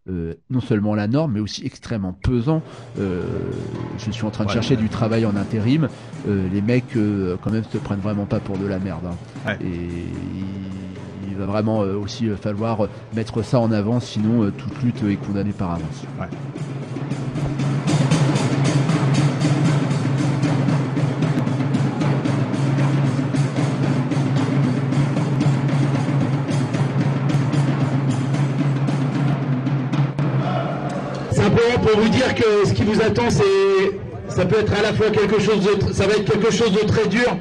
[0.09, 2.63] non seulement la norme, mais aussi extrêmement pesant.
[2.97, 4.81] Je suis en train de Ouais, chercher ouais.
[4.83, 5.89] du travail en intérim.
[6.27, 6.97] Les mecs,
[7.43, 9.05] quand même, se prennent vraiment pas pour de la merde.
[9.47, 9.57] hein.
[9.61, 10.07] Et
[11.35, 14.83] il, va vraiment euh, aussi euh, falloir euh, mettre ça en avant, sinon euh, toute
[14.83, 16.05] lutte est condamnée par avance.
[31.33, 33.45] Simplement pour vous dire que ce qui vous attend, c'est,
[34.29, 36.87] ça peut être à la fois quelque chose de, ça va être quelque chose de
[36.87, 37.37] très dur,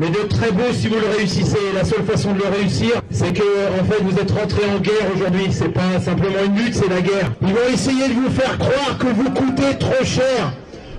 [0.00, 1.58] mais de très beau si vous le réussissez.
[1.74, 5.06] La seule façon de le réussir, c'est que, en fait, vous êtes rentré en guerre
[5.14, 5.48] aujourd'hui.
[5.52, 7.30] C'est pas simplement une lutte, c'est la guerre.
[7.42, 10.52] Ils vont essayer de vous faire croire que vous coûtez trop cher.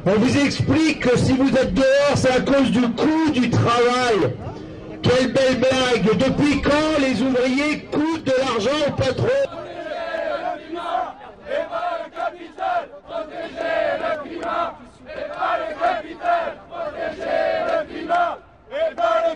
[0.05, 4.35] On vous explique que si vous êtes dehors, c'est à cause du coût du travail.
[5.01, 9.27] Quelle belle blague Depuis quand les ouvriers coûtent de l'argent au patron
[11.49, 14.79] Et pas le capital, protéger le climat.
[15.07, 18.37] Et pas le capital, protéger le climat.
[18.71, 19.35] Et pas le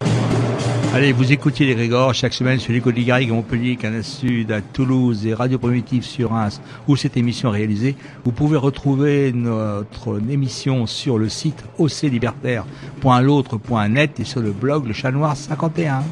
[0.93, 4.59] Allez, vous écoutez les Grégor chaque semaine sur l'écho de à Montpellier, Canal Sud, à
[4.59, 7.95] Toulouse et Radio Primitive sur Reims, où cette émission est réalisée.
[8.25, 15.11] Vous pouvez retrouver notre émission sur le site oclibertaire.l'autre.net et sur le blog Le Chat
[15.11, 16.03] Noir 51.